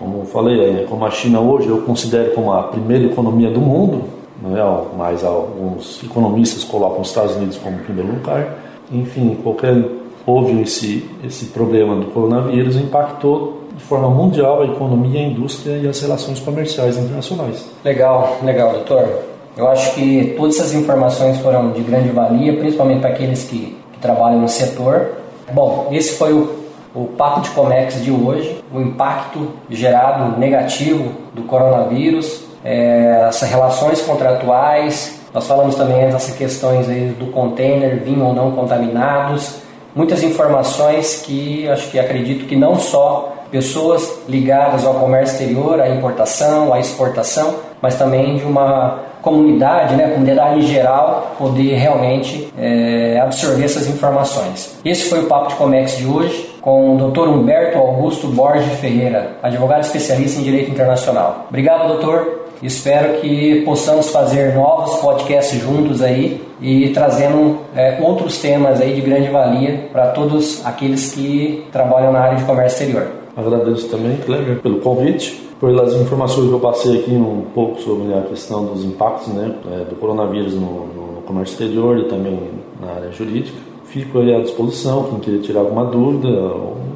Como 0.00 0.18
eu 0.18 0.24
falei, 0.24 0.60
é, 0.60 0.86
como 0.88 1.04
a 1.06 1.10
China 1.12 1.38
hoje 1.38 1.68
eu 1.68 1.80
considero 1.82 2.32
como 2.32 2.52
a 2.52 2.64
primeira 2.64 3.04
economia 3.04 3.48
do 3.48 3.60
mundo, 3.60 4.02
né, 4.42 4.58
mas 4.98 5.22
alguns 5.22 6.02
economistas 6.02 6.64
colocam 6.64 7.02
os 7.02 7.08
Estados 7.08 7.36
Unidos 7.36 7.56
como 7.56 7.78
primeiro 7.78 8.10
lugar. 8.10 8.58
Enfim, 8.90 9.38
qualquer 9.44 9.80
houve 10.26 10.60
esse 10.62 11.08
esse 11.22 11.46
problema 11.46 11.94
do 11.94 12.06
coronavírus 12.06 12.74
impactou 12.74 13.60
de 13.76 13.84
forma 13.84 14.10
mundial 14.10 14.62
a 14.62 14.64
economia, 14.64 15.20
a 15.20 15.22
indústria 15.22 15.76
e 15.76 15.86
as 15.86 16.00
relações 16.00 16.40
comerciais 16.40 16.98
internacionais. 16.98 17.64
Legal, 17.84 18.38
legal, 18.42 18.72
doutor. 18.72 19.08
Eu 19.56 19.68
acho 19.68 19.94
que 19.94 20.34
todas 20.36 20.56
essas 20.56 20.74
informações 20.74 21.38
foram 21.38 21.70
de 21.70 21.80
grande 21.82 22.08
valia, 22.08 22.56
principalmente 22.56 23.02
para 23.02 23.10
aqueles 23.10 23.44
que, 23.44 23.76
que 23.92 23.98
trabalham 24.00 24.40
no 24.40 24.48
setor. 24.48 25.10
Bom, 25.52 25.88
esse 25.92 26.16
foi 26.16 26.32
o, 26.32 26.59
o 26.94 27.06
Papo 27.06 27.40
de 27.40 27.50
Comex 27.50 28.02
de 28.02 28.10
hoje, 28.10 28.62
o 28.72 28.80
impacto 28.80 29.50
gerado 29.68 30.38
negativo 30.38 31.12
do 31.32 31.42
coronavírus 31.42 32.50
é, 32.64 33.26
essas 33.28 33.48
relações 33.48 34.00
contratuais. 34.02 35.20
Nós 35.32 35.46
falamos 35.46 35.76
também 35.76 36.10
dessas 36.10 36.34
questões 36.36 36.88
aí 36.88 37.14
do 37.18 37.26
container, 37.26 38.02
vinho 38.02 38.24
ou 38.24 38.34
não 38.34 38.52
contaminados. 38.52 39.60
Muitas 39.94 40.22
informações 40.22 41.22
que 41.24 41.68
acho 41.68 41.90
que 41.90 41.98
acredito 41.98 42.46
que 42.46 42.56
não 42.56 42.78
só 42.78 43.34
pessoas 43.50 44.20
ligadas 44.28 44.84
ao 44.84 44.94
comércio 44.94 45.34
exterior, 45.34 45.80
à 45.80 45.88
importação, 45.88 46.72
à 46.72 46.78
exportação, 46.78 47.56
mas 47.82 47.96
também 47.96 48.36
de 48.36 48.44
uma 48.44 49.00
comunidade, 49.22 49.96
né, 49.96 50.08
comunidade 50.08 50.60
em 50.60 50.62
geral, 50.62 51.34
poder 51.36 51.74
realmente 51.74 52.52
é, 52.56 53.20
absorver 53.20 53.64
essas 53.64 53.88
informações. 53.88 54.78
Esse 54.84 55.08
foi 55.08 55.20
o 55.20 55.26
Papo 55.26 55.48
de 55.48 55.56
Comex 55.56 55.96
de 55.96 56.06
hoje 56.06 56.49
com 56.60 56.96
o 56.96 57.10
Dr. 57.10 57.28
Humberto 57.28 57.78
Augusto 57.78 58.28
Borges 58.28 58.78
Ferreira, 58.80 59.38
advogado 59.42 59.82
especialista 59.82 60.40
em 60.40 60.44
Direito 60.44 60.70
Internacional. 60.70 61.46
Obrigado, 61.48 61.88
doutor. 61.88 62.40
Espero 62.62 63.20
que 63.20 63.62
possamos 63.62 64.10
fazer 64.10 64.54
novos 64.54 64.96
podcasts 64.96 65.58
juntos 65.58 66.02
aí 66.02 66.42
e 66.60 66.90
trazendo 66.90 67.58
é, 67.74 67.98
outros 68.02 68.38
temas 68.38 68.80
aí 68.82 68.94
de 68.94 69.00
grande 69.00 69.30
valia 69.30 69.88
para 69.90 70.08
todos 70.08 70.64
aqueles 70.66 71.14
que 71.14 71.66
trabalham 71.72 72.12
na 72.12 72.20
área 72.20 72.36
de 72.36 72.44
comércio 72.44 72.84
exterior. 72.84 73.10
Agradeço 73.34 73.88
também, 73.88 74.18
Kleber, 74.18 74.60
pelo 74.60 74.80
convite, 74.80 75.40
pelas 75.58 75.94
informações 75.94 76.48
que 76.48 76.52
eu 76.52 76.60
passei 76.60 76.98
aqui 76.98 77.12
um 77.12 77.46
pouco 77.54 77.80
sobre 77.80 78.12
a 78.12 78.22
questão 78.22 78.66
dos 78.66 78.84
impactos 78.84 79.28
né, 79.28 79.54
é, 79.72 79.84
do 79.84 79.96
coronavírus 79.96 80.54
no, 80.54 80.86
no 80.86 81.22
comércio 81.22 81.54
exterior 81.54 81.98
e 81.98 82.04
também 82.04 82.38
na 82.78 82.92
área 82.92 83.10
jurídica. 83.10 83.69
Fico 83.90 84.20
aí 84.20 84.32
à 84.32 84.40
disposição, 84.40 85.04
quem 85.04 85.18
queira 85.18 85.42
tirar 85.42 85.60
alguma 85.60 85.84
dúvida, 85.84 86.28